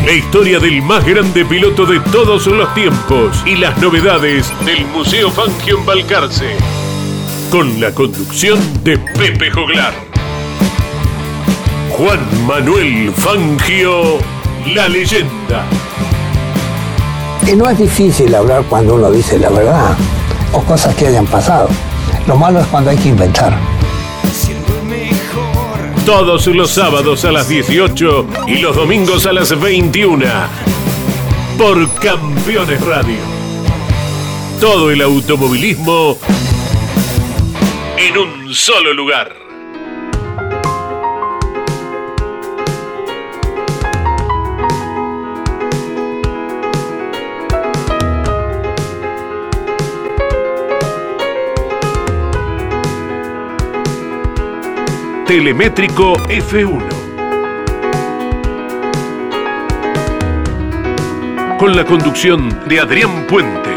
la 0.04 0.12
historia 0.12 0.58
del 0.58 0.80
más 0.80 1.04
grande 1.04 1.44
piloto 1.44 1.84
de 1.84 2.00
todos 2.00 2.46
los 2.46 2.72
tiempos 2.74 3.42
y 3.44 3.56
las 3.56 3.76
novedades 3.78 4.50
del 4.64 4.86
Museo 4.86 5.30
Fangio 5.30 5.78
en 5.78 5.86
Balcarce. 5.86 6.56
Con 7.50 7.80
la 7.80 7.92
conducción 7.92 8.58
de 8.82 8.96
Pepe 8.98 9.50
Joglar. 9.50 9.92
Juan 11.90 12.46
Manuel 12.46 13.12
Fangio, 13.12 14.18
la 14.74 14.88
leyenda. 14.88 15.66
Y 17.46 17.54
no 17.54 17.68
es 17.68 17.78
difícil 17.78 18.34
hablar 18.34 18.64
cuando 18.70 18.94
uno 18.94 19.10
dice 19.10 19.38
la 19.38 19.50
verdad 19.50 19.96
o 20.52 20.62
cosas 20.62 20.94
que 20.94 21.06
hayan 21.06 21.26
pasado. 21.26 21.68
Lo 22.26 22.36
malo 22.36 22.60
es 22.60 22.66
cuando 22.66 22.90
hay 22.90 22.96
que 22.96 23.08
inventar 23.08 23.56
todos 26.10 26.48
los 26.48 26.72
sábados 26.72 27.24
a 27.24 27.30
las 27.30 27.48
18 27.48 28.26
y 28.48 28.58
los 28.58 28.74
domingos 28.74 29.26
a 29.26 29.32
las 29.32 29.58
21 29.58 30.26
por 31.56 31.94
Campeones 32.00 32.80
Radio. 32.84 33.18
Todo 34.60 34.90
el 34.90 35.02
automovilismo 35.02 36.18
en 37.96 38.18
un 38.18 38.52
solo 38.52 38.92
lugar. 38.92 39.39
Telemétrico 55.30 56.14
F1. 56.28 56.88
Con 61.56 61.76
la 61.76 61.84
conducción 61.84 62.48
de 62.68 62.80
Adrián 62.80 63.28
Puente. 63.28 63.70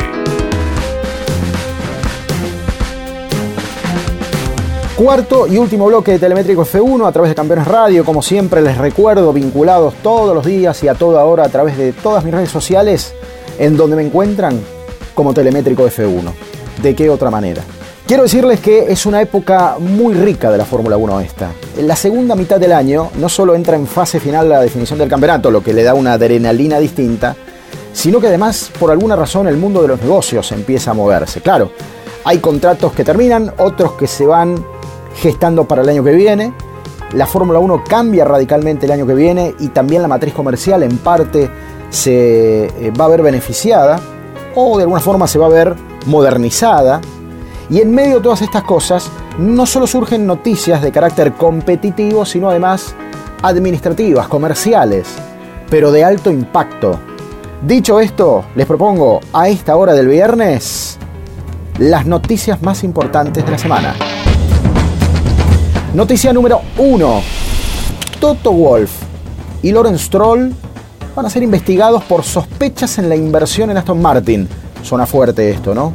Cuarto 4.96 5.46
y 5.46 5.60
último 5.60 5.86
bloque 5.86 6.14
de 6.14 6.18
Telemétrico 6.18 6.66
F1 6.66 7.08
a 7.08 7.12
través 7.12 7.30
de 7.30 7.36
Campeones 7.36 7.68
Radio. 7.68 8.04
Como 8.04 8.24
siempre 8.24 8.60
les 8.64 8.80
recuerdo, 8.80 9.32
vinculados 9.32 9.94
todos 10.02 10.34
los 10.34 10.44
días 10.44 10.84
y 10.84 10.88
a 10.88 10.96
toda 10.96 11.24
hora 11.24 11.44
a 11.44 11.50
través 11.50 11.78
de 11.78 11.94
todas 11.94 12.26
mis 12.26 12.34
redes 12.34 12.50
sociales, 12.50 13.14
en 13.60 13.78
donde 13.78 13.96
me 13.96 14.02
encuentran 14.02 14.60
como 15.14 15.36
Telemétrico 15.36 15.86
F1. 15.86 16.34
¿De 16.82 16.96
qué 16.96 17.12
otra 17.12 17.30
manera? 17.30 17.62
Quiero 18.06 18.24
decirles 18.24 18.60
que 18.60 18.92
es 18.92 19.06
una 19.06 19.22
época 19.22 19.78
muy 19.80 20.14
rica 20.14 20.52
de 20.52 20.58
la 20.58 20.66
Fórmula 20.66 20.98
1 20.98 21.22
esta. 21.22 21.52
En 21.78 21.88
la 21.88 21.96
segunda 21.96 22.36
mitad 22.36 22.60
del 22.60 22.74
año 22.74 23.10
no 23.16 23.30
solo 23.30 23.56
entra 23.56 23.78
en 23.78 23.88
fase 23.88 24.20
final 24.20 24.50
la 24.50 24.60
definición 24.60 25.00
del 25.00 25.08
campeonato, 25.08 25.50
lo 25.50 25.64
que 25.64 25.72
le 25.72 25.84
da 25.84 25.94
una 25.94 26.14
adrenalina 26.14 26.80
distinta, 26.80 27.34
sino 27.94 28.20
que 28.20 28.28
además 28.28 28.72
por 28.78 28.92
alguna 28.92 29.16
razón 29.16 29.48
el 29.48 29.56
mundo 29.56 29.82
de 29.82 29.88
los 29.88 30.02
negocios 30.02 30.52
empieza 30.52 30.92
a 30.92 30.94
moverse. 30.94 31.40
Claro, 31.40 31.72
hay 32.26 32.40
contratos 32.40 32.92
que 32.92 33.06
terminan, 33.06 33.54
otros 33.58 33.94
que 33.94 34.08
se 34.08 34.26
van 34.26 34.62
gestando 35.16 35.66
para 35.66 35.82
el 35.82 35.88
año 35.88 36.04
que 36.04 36.12
viene. 36.12 36.54
La 37.14 37.26
Fórmula 37.26 37.60
1 37.60 37.86
cambia 37.88 38.26
radicalmente 38.26 38.86
el 38.86 38.92
año 38.92 39.08
que 39.08 39.14
viene 39.14 39.56
y 39.60 39.70
también 39.70 40.02
la 40.02 40.10
matriz 40.10 40.34
comercial 40.34 40.84
en 40.84 40.98
parte 40.98 41.50
se 41.90 42.66
eh, 42.66 42.92
va 43.00 43.06
a 43.06 43.08
ver 43.08 43.22
beneficiada 43.22 43.98
o 44.56 44.76
de 44.76 44.84
alguna 44.84 45.00
forma 45.00 45.26
se 45.26 45.40
va 45.40 45.46
a 45.46 45.50
ver 45.50 45.74
modernizada 46.06 47.00
y 47.70 47.82
en 47.82 47.94
medio 47.94 48.16
de 48.18 48.22
todas 48.22 48.42
estas 48.42 48.64
cosas, 48.64 49.10
no 49.38 49.66
solo 49.66 49.88
surgen 49.88 50.26
noticias 50.26 50.82
de 50.82 50.92
carácter 50.92 51.34
competitivo, 51.34 52.26
sino 52.26 52.50
además 52.50 52.96
administrativas, 53.42 54.28
comerciales, 54.28 55.08
pero 55.70 55.92
de 55.92 56.04
alto 56.04 56.32
impacto. 56.32 57.00
Dicho 57.66 58.00
esto, 58.00 58.46
les 58.56 58.66
propongo 58.66 59.22
a 59.32 59.48
esta 59.48 59.76
hora 59.76 59.94
del 59.94 60.08
viernes 60.08 60.98
las 61.80 62.06
noticias 62.06 62.62
más 62.62 62.84
importantes 62.84 63.46
de 63.46 63.52
la 63.52 63.58
semana. 63.58 63.96
Noticia 65.94 66.34
número 66.34 66.62
1. 66.78 67.22
Toto 68.20 68.52
Wolf 68.52 68.92
y 69.62 69.72
Lawrence 69.72 70.06
Stroll 70.06 70.54
van 71.16 71.26
a 71.26 71.30
ser 71.30 71.44
investigados 71.44 72.04
por 72.04 72.24
sospechas 72.24 72.98
en 72.98 73.10
la 73.10 73.16
inversión 73.16 73.70
en 73.70 73.78
Aston 73.78 74.02
Martin. 74.02 74.48
suena 74.82 75.06
fuerte 75.06 75.50
esto, 75.50 75.74
¿no? 75.74 75.94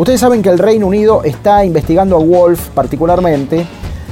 Ustedes 0.00 0.20
saben 0.20 0.40
que 0.40 0.48
el 0.48 0.58
Reino 0.58 0.86
Unido 0.86 1.24
está 1.24 1.62
investigando 1.62 2.16
a 2.16 2.20
Wolf 2.20 2.68
particularmente 2.70 3.66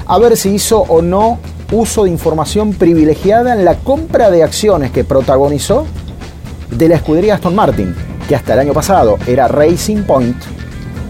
a 0.06 0.18
ver 0.18 0.36
si 0.36 0.50
hizo 0.50 0.80
o 0.80 1.00
no 1.00 1.38
uso 1.72 2.04
de 2.04 2.10
información 2.10 2.74
privilegiada 2.74 3.54
en 3.54 3.64
la 3.64 3.76
compra 3.76 4.30
de 4.30 4.42
acciones 4.42 4.90
que 4.90 5.04
protagonizó 5.04 5.86
de 6.70 6.90
la 6.90 6.96
escudería 6.96 7.36
Aston 7.36 7.54
Martin, 7.54 7.94
que 8.28 8.36
hasta 8.36 8.52
el 8.52 8.58
año 8.58 8.74
pasado 8.74 9.16
era 9.26 9.48
Racing 9.48 10.02
Point 10.02 10.36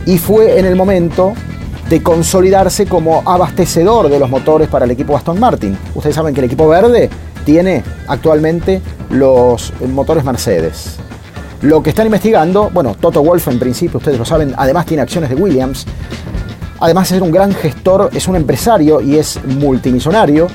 y 0.07 0.17
fue 0.17 0.61
en 0.61 0.65
el 0.65 0.77
momento 0.77 1.33
de 1.91 2.01
consolidarse 2.01 2.87
como 2.87 3.25
abastecedor 3.27 4.09
de 4.09 4.21
los 4.21 4.31
motores 4.31 4.69
para 4.69 4.85
el 4.85 4.93
equipo 4.93 5.17
Aston 5.17 5.41
Martin. 5.41 5.77
Ustedes 5.97 6.15
saben 6.15 6.35
que 6.35 6.41
el 6.41 6.47
equipo 6.47 6.69
verde 6.69 7.11
tiene 7.45 7.83
actualmente 8.07 8.81
los 9.11 9.73
motores 9.89 10.23
Mercedes. 10.23 11.01
Lo 11.63 11.83
que 11.83 11.91
están 11.91 12.07
investigando, 12.07 12.71
bueno, 12.73 12.95
Toto 13.01 13.21
Wolf 13.23 13.49
en 13.49 13.59
principio, 13.59 13.99
ustedes 13.99 14.17
lo 14.17 14.25
saben, 14.25 14.55
además 14.57 14.87
tiene 14.87 15.03
acciones 15.03 15.29
de 15.29 15.35
Williams, 15.35 15.87
además 16.79 17.09
de 17.09 17.17
ser 17.17 17.23
un 17.23 17.33
gran 17.33 17.53
gestor, 17.53 18.11
es 18.13 18.29
un 18.29 18.37
empresario 18.37 19.01
y 19.01 19.17
es 19.17 19.41
multimillonario, 19.45 20.47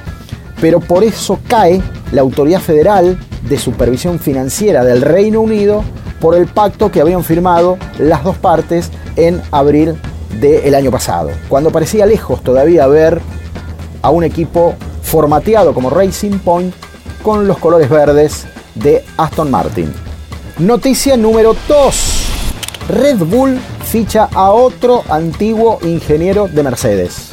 pero 0.61 0.79
por 0.79 1.03
eso 1.03 1.39
cae 1.45 1.81
la 2.13 2.21
Autoridad 2.21 2.61
Federal 2.61 3.19
de 3.49 3.57
Supervisión 3.57 4.17
Financiera 4.17 4.85
del 4.85 5.01
Reino 5.01 5.41
Unido 5.41 5.83
por 6.21 6.35
el 6.35 6.47
pacto 6.47 6.89
que 6.89 7.01
habían 7.01 7.25
firmado 7.25 7.77
las 7.99 8.23
dos 8.23 8.37
partes 8.37 8.89
en 9.17 9.41
abril 9.51 9.95
del 10.39 10.73
año 10.73 10.89
pasado, 10.89 11.31
cuando 11.49 11.69
parecía 11.69 12.05
lejos 12.05 12.41
todavía 12.41 12.87
ver 12.87 13.19
a 14.01 14.09
un 14.09 14.23
equipo 14.23 14.75
formateado 15.01 15.73
como 15.73 15.89
Racing 15.89 16.39
Point 16.39 16.73
con 17.21 17.45
los 17.45 17.57
colores 17.57 17.89
verdes 17.89 18.45
de 18.75 19.03
Aston 19.17 19.51
Martin. 19.51 19.93
Noticia 20.59 21.17
número 21.17 21.55
2. 21.67 21.95
Red 22.89 23.17
Bull 23.17 23.57
ficha 23.83 24.29
a 24.31 24.51
otro 24.51 25.03
antiguo 25.09 25.79
ingeniero 25.81 26.47
de 26.47 26.61
Mercedes. 26.61 27.29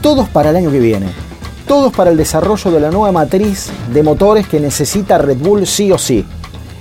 Todos 0.00 0.30
para 0.30 0.48
el 0.48 0.56
año 0.56 0.70
que 0.70 0.80
viene. 0.80 1.08
Todos 1.68 1.92
para 1.92 2.10
el 2.10 2.16
desarrollo 2.16 2.70
de 2.70 2.80
la 2.80 2.90
nueva 2.90 3.12
matriz 3.12 3.68
de 3.92 4.02
motores 4.02 4.48
que 4.48 4.60
necesita 4.60 5.18
Red 5.18 5.36
Bull 5.36 5.66
sí 5.66 5.92
o 5.92 5.98
sí. 5.98 6.24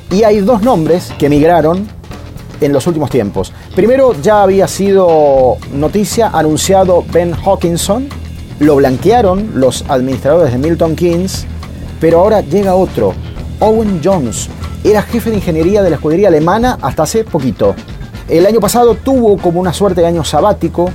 Y 0.09 0.23
hay 0.23 0.39
dos 0.39 0.61
nombres 0.61 1.11
que 1.19 1.27
migraron 1.27 1.85
en 2.61 2.71
los 2.71 2.87
últimos 2.87 3.09
tiempos. 3.09 3.51
Primero 3.75 4.13
ya 4.21 4.41
había 4.41 4.69
sido 4.69 5.57
noticia 5.73 6.29
anunciado 6.29 7.03
Ben 7.11 7.33
Hawkinson, 7.33 8.07
lo 8.59 8.77
blanquearon 8.77 9.51
los 9.55 9.83
administradores 9.89 10.53
de 10.53 10.59
Milton 10.59 10.95
Keynes, 10.95 11.45
pero 11.99 12.21
ahora 12.21 12.39
llega 12.39 12.73
otro, 12.73 13.13
Owen 13.59 13.99
Jones. 14.01 14.47
Era 14.83 15.01
jefe 15.01 15.29
de 15.29 15.37
ingeniería 15.37 15.81
de 15.81 15.89
la 15.89 15.95
escudería 15.95 16.27
alemana 16.27 16.77
hasta 16.81 17.03
hace 17.03 17.23
poquito. 17.23 17.73
El 18.27 18.45
año 18.45 18.59
pasado 18.59 18.95
tuvo 18.95 19.37
como 19.37 19.61
una 19.61 19.71
suerte 19.71 20.01
de 20.01 20.07
año 20.07 20.25
sabático, 20.25 20.89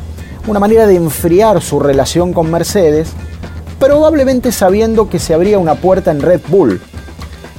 una 0.47 0.61
manera 0.61 0.87
de 0.87 0.97
enfriar 0.97 1.63
su 1.63 1.81
relación 1.81 2.35
con 2.35 2.51
Mercedes, 2.51 3.11
probablemente 3.79 4.53
sabiendo 4.53 5.09
que 5.09 5.19
se 5.19 5.33
abría 5.33 5.59
una 5.59 5.75
puerta 5.75 6.11
en 6.11 6.21
Red 6.21 6.43
Bull. 6.49 6.81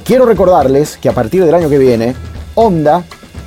Quiero 0.03 0.25
recordarles 0.25 0.97
que 0.97 1.09
a 1.09 1.13
partir 1.13 1.43
del 1.45 1.55
año 1.55 1.69
que 1.69 1.79
viene, 1.79 2.15
Honda 2.53 3.03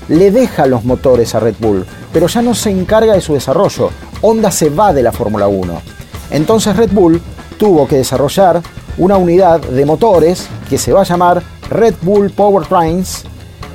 le 0.09 0.33
deja 0.33 0.67
los 0.67 0.85
motores 0.85 1.35
a 1.37 1.41
Red 1.41 1.57
Bull, 1.61 1.87
pero 2.13 2.27
ya 2.27 2.43
no 2.43 2.55
se 2.55 2.71
encarga 2.71 3.15
de 3.15 3.21
su 3.21 3.35
desarrollo. 3.35 3.91
Honda 4.23 4.51
se 4.51 4.71
va 4.71 4.93
de 4.93 5.03
la 5.03 5.13
Fórmula 5.13 5.47
1. 5.47 5.83
Entonces 6.31 6.77
Red 6.77 6.91
Bull 6.93 7.21
tuvo 7.59 7.87
que 7.87 7.97
desarrollar 7.97 8.61
una 8.99 9.17
unidad 9.17 9.61
de 9.61 9.85
motores 9.85 10.49
que 10.69 10.79
se 10.79 10.93
va 10.93 11.03
a 11.03 11.05
llamar 11.05 11.43
Red 11.73 11.95
Bull 12.03 12.31
Powertrains 12.31 13.25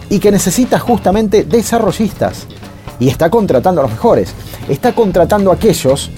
y 0.10 0.20
que 0.20 0.32
necesita 0.32 0.80
justamente 0.80 1.44
desarrollistas. 1.44 2.48
Y 3.00 3.10
está 3.10 3.30
contratando 3.30 3.82
a 3.82 3.84
los 3.84 3.92
mejores. 3.92 4.34
Está 4.68 4.94
contratando 4.94 5.52
a 5.52 5.56
aquellos 5.56 6.10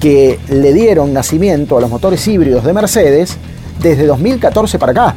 que 0.00 0.38
le 0.48 0.72
dieron 0.72 1.12
nacimiento 1.12 1.76
a 1.76 1.80
los 1.80 1.90
motores 1.90 2.26
híbridos 2.28 2.64
de 2.64 2.72
Mercedes 2.72 3.36
desde 3.80 4.06
2014 4.06 4.78
para 4.78 4.92
acá 4.92 5.16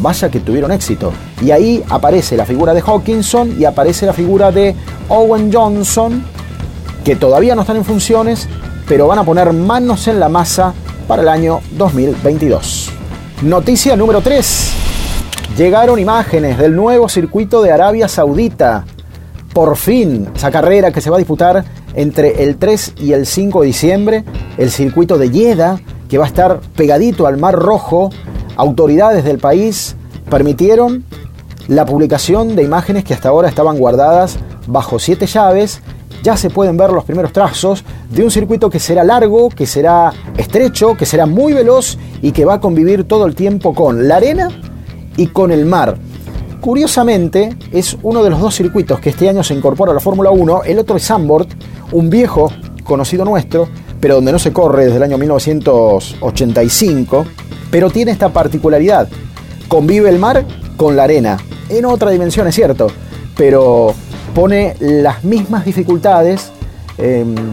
vaya 0.00 0.28
que 0.28 0.40
tuvieron 0.40 0.72
éxito. 0.72 1.12
Y 1.42 1.50
ahí 1.50 1.82
aparece 1.88 2.36
la 2.36 2.44
figura 2.46 2.74
de 2.74 2.80
Hawkinson 2.80 3.60
y 3.60 3.64
aparece 3.64 4.06
la 4.06 4.12
figura 4.12 4.50
de 4.50 4.74
Owen 5.08 5.52
Johnson, 5.52 6.24
que 7.04 7.16
todavía 7.16 7.54
no 7.54 7.62
están 7.62 7.76
en 7.76 7.84
funciones, 7.84 8.48
pero 8.86 9.06
van 9.06 9.18
a 9.18 9.24
poner 9.24 9.52
manos 9.52 10.08
en 10.08 10.20
la 10.20 10.28
masa 10.28 10.74
para 11.06 11.22
el 11.22 11.28
año 11.28 11.60
2022. 11.72 12.90
Noticia 13.42 13.96
número 13.96 14.20
3. 14.20 14.65
Llegaron 15.54 15.98
imágenes 15.98 16.58
del 16.58 16.76
nuevo 16.76 17.08
circuito 17.08 17.62
de 17.62 17.72
Arabia 17.72 18.08
Saudita. 18.08 18.84
Por 19.54 19.76
fin, 19.76 20.28
esa 20.34 20.50
carrera 20.50 20.92
que 20.92 21.00
se 21.00 21.08
va 21.08 21.16
a 21.16 21.18
disputar 21.18 21.64
entre 21.94 22.42
el 22.44 22.58
3 22.58 22.94
y 22.98 23.12
el 23.12 23.24
5 23.24 23.62
de 23.62 23.66
diciembre, 23.66 24.24
el 24.58 24.70
circuito 24.70 25.16
de 25.16 25.30
Jeddah, 25.30 25.80
que 26.10 26.18
va 26.18 26.24
a 26.24 26.28
estar 26.28 26.60
pegadito 26.76 27.26
al 27.26 27.38
Mar 27.38 27.54
Rojo, 27.54 28.10
autoridades 28.56 29.24
del 29.24 29.38
país 29.38 29.96
permitieron 30.28 31.04
la 31.68 31.86
publicación 31.86 32.54
de 32.54 32.62
imágenes 32.62 33.04
que 33.04 33.14
hasta 33.14 33.30
ahora 33.30 33.48
estaban 33.48 33.78
guardadas 33.78 34.36
bajo 34.66 34.98
siete 34.98 35.26
llaves. 35.26 35.80
Ya 36.22 36.36
se 36.36 36.50
pueden 36.50 36.76
ver 36.76 36.90
los 36.90 37.04
primeros 37.04 37.32
trazos 37.32 37.82
de 38.10 38.24
un 38.24 38.30
circuito 38.30 38.68
que 38.68 38.80
será 38.80 39.04
largo, 39.04 39.48
que 39.48 39.66
será 39.66 40.12
estrecho, 40.36 40.98
que 40.98 41.06
será 41.06 41.24
muy 41.24 41.54
veloz 41.54 41.96
y 42.20 42.32
que 42.32 42.44
va 42.44 42.54
a 42.54 42.60
convivir 42.60 43.04
todo 43.04 43.24
el 43.24 43.34
tiempo 43.34 43.74
con 43.74 44.06
la 44.06 44.16
arena 44.16 44.50
y 45.16 45.28
con 45.28 45.52
el 45.52 45.66
mar. 45.66 45.96
Curiosamente, 46.60 47.56
es 47.72 47.96
uno 48.02 48.22
de 48.22 48.30
los 48.30 48.40
dos 48.40 48.54
circuitos 48.54 49.00
que 49.00 49.10
este 49.10 49.28
año 49.28 49.44
se 49.44 49.54
incorpora 49.54 49.92
a 49.92 49.94
la 49.94 50.00
Fórmula 50.00 50.30
1. 50.30 50.64
El 50.64 50.78
otro 50.78 50.96
es 50.96 51.04
Sandboard, 51.04 51.48
un 51.92 52.10
viejo 52.10 52.50
conocido 52.84 53.24
nuestro, 53.24 53.68
pero 54.00 54.16
donde 54.16 54.32
no 54.32 54.38
se 54.38 54.52
corre 54.52 54.86
desde 54.86 54.96
el 54.96 55.02
año 55.02 55.18
1985 55.18 57.26
pero 57.70 57.90
tiene 57.90 58.10
esta 58.10 58.30
particularidad. 58.30 59.08
Convive 59.68 60.08
el 60.08 60.18
mar 60.18 60.44
con 60.76 60.96
la 60.96 61.04
arena. 61.04 61.38
En 61.68 61.84
otra 61.84 62.10
dimensión, 62.10 62.46
es 62.46 62.54
cierto, 62.54 62.88
pero 63.36 63.94
pone 64.34 64.76
las 64.80 65.24
mismas 65.24 65.64
dificultades 65.64 66.52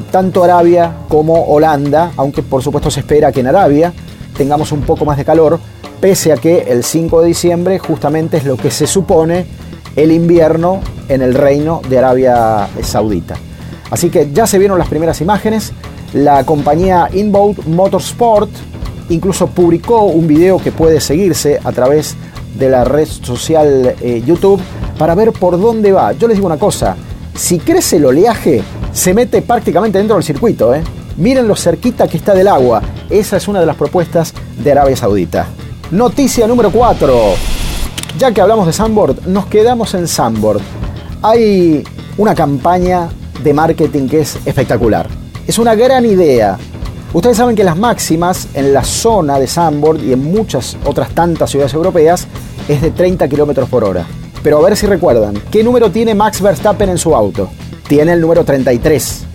tanto 0.10 0.42
Arabia 0.42 1.00
como 1.10 1.48
Holanda, 1.48 2.14
aunque 2.16 2.42
por 2.42 2.64
supuesto 2.64 2.90
se 2.90 3.02
espera 3.02 3.30
que 3.34 3.42
en 3.42 3.48
Arabia 3.48 3.92
tengamos 4.38 4.72
un 4.72 4.84
poco 4.84 5.04
más 5.04 5.18
de 5.18 5.26
calor, 5.26 5.60
pese 6.04 6.34
a 6.34 6.36
que 6.36 6.64
el 6.68 6.84
5 6.84 7.22
de 7.22 7.28
diciembre 7.28 7.80
justamente 7.80 8.36
es 8.36 8.44
lo 8.44 8.58
que 8.58 8.70
se 8.72 8.88
supone 8.88 9.46
el 9.96 10.12
invierno 10.12 10.82
en 11.08 11.22
el 11.22 11.34
reino 11.34 11.82
de 11.88 11.98
Arabia 11.98 12.68
Saudita. 12.82 13.36
Así 13.90 14.10
que 14.10 14.30
ya 14.34 14.46
se 14.46 14.60
vieron 14.60 14.78
las 14.78 14.90
primeras 14.90 15.22
imágenes. 15.22 15.72
La 16.12 16.44
compañía 16.44 17.08
Inbound 17.14 17.68
Motorsport 17.68 18.50
incluso 19.08 19.48
publicó 19.48 20.04
un 20.04 20.28
video 20.28 20.58
que 20.58 20.74
puede 20.74 21.00
seguirse 21.00 21.62
a 21.64 21.72
través 21.72 22.18
de 22.60 22.68
la 22.68 22.84
red 22.84 23.08
social 23.08 23.96
eh, 24.02 24.22
YouTube 24.26 24.60
para 24.98 25.16
ver 25.16 25.32
por 25.32 25.58
dónde 25.58 25.94
va. 25.94 26.12
Yo 26.12 26.28
les 26.28 26.36
digo 26.36 26.48
una 26.48 26.60
cosa, 26.60 26.98
si 27.34 27.60
crece 27.60 27.96
el 27.96 28.04
oleaje, 28.08 28.62
se 28.92 29.14
mete 29.14 29.42
prácticamente 29.42 30.00
dentro 30.00 30.18
del 30.18 30.26
circuito. 30.26 30.76
¿eh? 30.76 30.84
Miren 31.16 31.48
lo 31.48 31.56
cerquita 31.56 32.10
que 32.10 32.18
está 32.18 32.34
del 32.34 32.50
agua. 32.50 32.82
Esa 33.10 33.38
es 33.38 33.48
una 33.48 33.62
de 33.62 33.66
las 33.68 33.78
propuestas 33.78 34.34
de 34.62 34.70
Arabia 34.70 34.98
Saudita. 34.98 35.48
Noticia 35.92 36.48
número 36.48 36.72
4. 36.72 37.14
Ya 38.18 38.32
que 38.32 38.42
hablamos 38.42 38.66
de 38.66 38.74
Sandboard, 38.74 39.28
nos 39.28 39.46
quedamos 39.48 39.94
en 39.94 40.08
Sandboard. 40.08 40.62
Hay 41.22 41.84
una 42.18 42.36
campaña 42.36 43.10
de 43.44 43.54
marketing 43.54 44.08
que 44.08 44.22
es 44.22 44.38
espectacular. 44.46 45.08
Es 45.48 45.60
una 45.60 45.76
gran 45.76 46.06
idea 46.06 46.58
Ustedes 47.14 47.38
saben 47.38 47.56
que 47.56 47.64
las 47.64 47.78
máximas 47.78 48.48
en 48.56 48.74
la 48.74 48.84
zona 48.84 49.38
de 49.38 49.46
Sandboard 49.46 50.04
y 50.04 50.14
en 50.14 50.32
muchas 50.32 50.76
otras 50.84 51.12
tantas 51.12 51.52
ciudades 51.52 51.72
europeas 51.76 52.28
es 52.68 52.82
de 52.82 52.90
30 52.90 53.28
km 53.28 53.68
por 53.68 53.84
hora. 53.84 54.08
Pero 54.42 54.58
a 54.58 54.62
ver 54.62 54.76
si 54.76 54.88
recuerdan, 54.88 55.36
¿qué 55.52 55.64
número 55.64 55.92
tiene 55.92 56.16
Max 56.16 56.42
Verstappen 56.42 56.90
en 56.90 56.98
su 56.98 57.16
auto? 57.16 57.50
Tiene 57.88 58.14
el 58.14 58.22
número 58.22 58.44
33. 58.44 59.26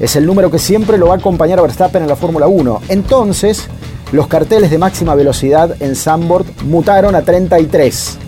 Es 0.00 0.16
el 0.16 0.24
número 0.24 0.50
que 0.50 0.58
siempre 0.58 0.96
lo 0.96 1.08
va 1.08 1.14
a 1.14 1.18
acompañar 1.18 1.58
a 1.58 1.62
Verstappen 1.62 2.02
en 2.02 2.08
la 2.08 2.16
Fórmula 2.16 2.46
1. 2.46 2.80
Entonces, 2.88 3.68
los 4.12 4.28
carteles 4.28 4.70
de 4.70 4.78
máxima 4.78 5.14
velocidad 5.14 5.76
en 5.80 5.96
Sandboard 5.96 6.46
mutaron 6.64 7.14
a 7.14 7.22
33. 7.22 8.18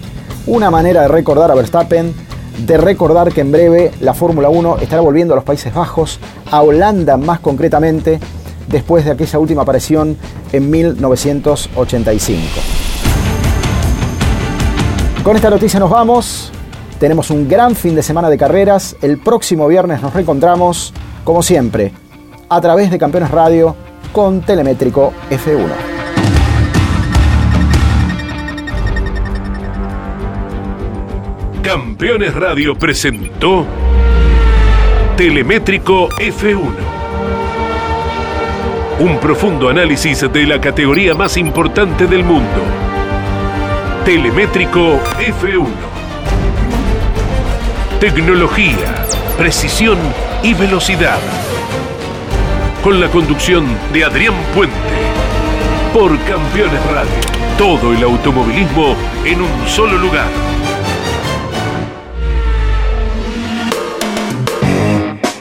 Una 0.47 0.71
manera 0.71 1.03
de 1.03 1.09
recordar 1.09 1.51
a 1.51 1.55
Verstappen, 1.55 2.13
de 2.67 2.77
recordar 2.77 3.33
que 3.33 3.43
en 3.43 3.53
breve 3.53 3.93
la 4.01 4.13
Fórmula 4.15 4.49
1 4.49 4.79
estará 4.79 5.03
volviendo 5.03 5.35
a 5.35 5.37
los 5.37 5.45
Países 5.45 5.73
Bajos, 5.73 6.19
a 6.51 6.63
Holanda 6.63 7.17
más 7.17 7.39
concretamente, 7.41 8.19
después 8.67 9.05
de 9.05 9.13
aquella 9.13 9.39
última 9.39 9.63
aparición 9.63 10.17
en 10.53 10.69
1985. 10.69 12.43
Con 15.23 15.37
esta 15.37 15.51
noticia 15.51 15.79
nos 15.79 15.91
vamos. 15.91 16.51
Tenemos 16.99 17.31
un 17.31 17.49
gran 17.49 17.77
fin 17.77 17.95
de 17.95 18.03
semana 18.03 18.29
de 18.29 18.37
carreras. 18.37 18.97
El 19.01 19.19
próximo 19.19 19.69
viernes 19.69 20.03
nos 20.03 20.13
reencontramos, 20.13 20.93
como 21.23 21.43
siempre, 21.45 21.93
a 22.49 22.61
través 22.61 22.91
de 22.91 22.99
Campeones 22.99 23.31
Radio 23.31 23.77
con 24.13 24.41
Telemétrico 24.43 25.13
F1. 25.31 25.99
Campeones 31.63 32.35
Radio 32.35 32.75
presentó 32.77 33.67
Telemétrico 35.17 36.09
F1. 36.11 36.75
Un 39.01 39.19
profundo 39.19 39.69
análisis 39.69 40.21
de 40.33 40.47
la 40.47 40.61
categoría 40.61 41.15
más 41.15 41.37
importante 41.37 42.07
del 42.07 42.25
mundo. 42.25 42.63
Telemétrico 44.05 44.99
F1. 45.19 45.67
Tecnología, 48.01 49.07
precisión 49.37 49.99
y 50.43 50.55
velocidad. 50.55 51.19
Con 52.83 53.01
la 53.01 53.09
conducción 53.11 53.67
de 53.93 54.05
Adrián 54.05 54.35
Puente. 54.55 54.77
Por 55.93 56.17
Campeones 56.21 56.81
Radio. 56.87 57.11
Todo 57.59 57.93
el 57.93 58.03
automovilismo 58.05 58.95
en 59.25 59.43
un 59.43 59.69
solo 59.69 59.99
lugar. 59.99 60.29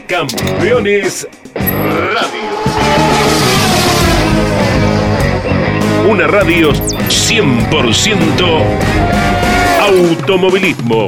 Campeones 0.08 1.28
Radio. 1.54 2.48
Una 6.10 6.26
radio 6.28 6.72
100% 6.72 8.88
automovilismo. 9.80 11.06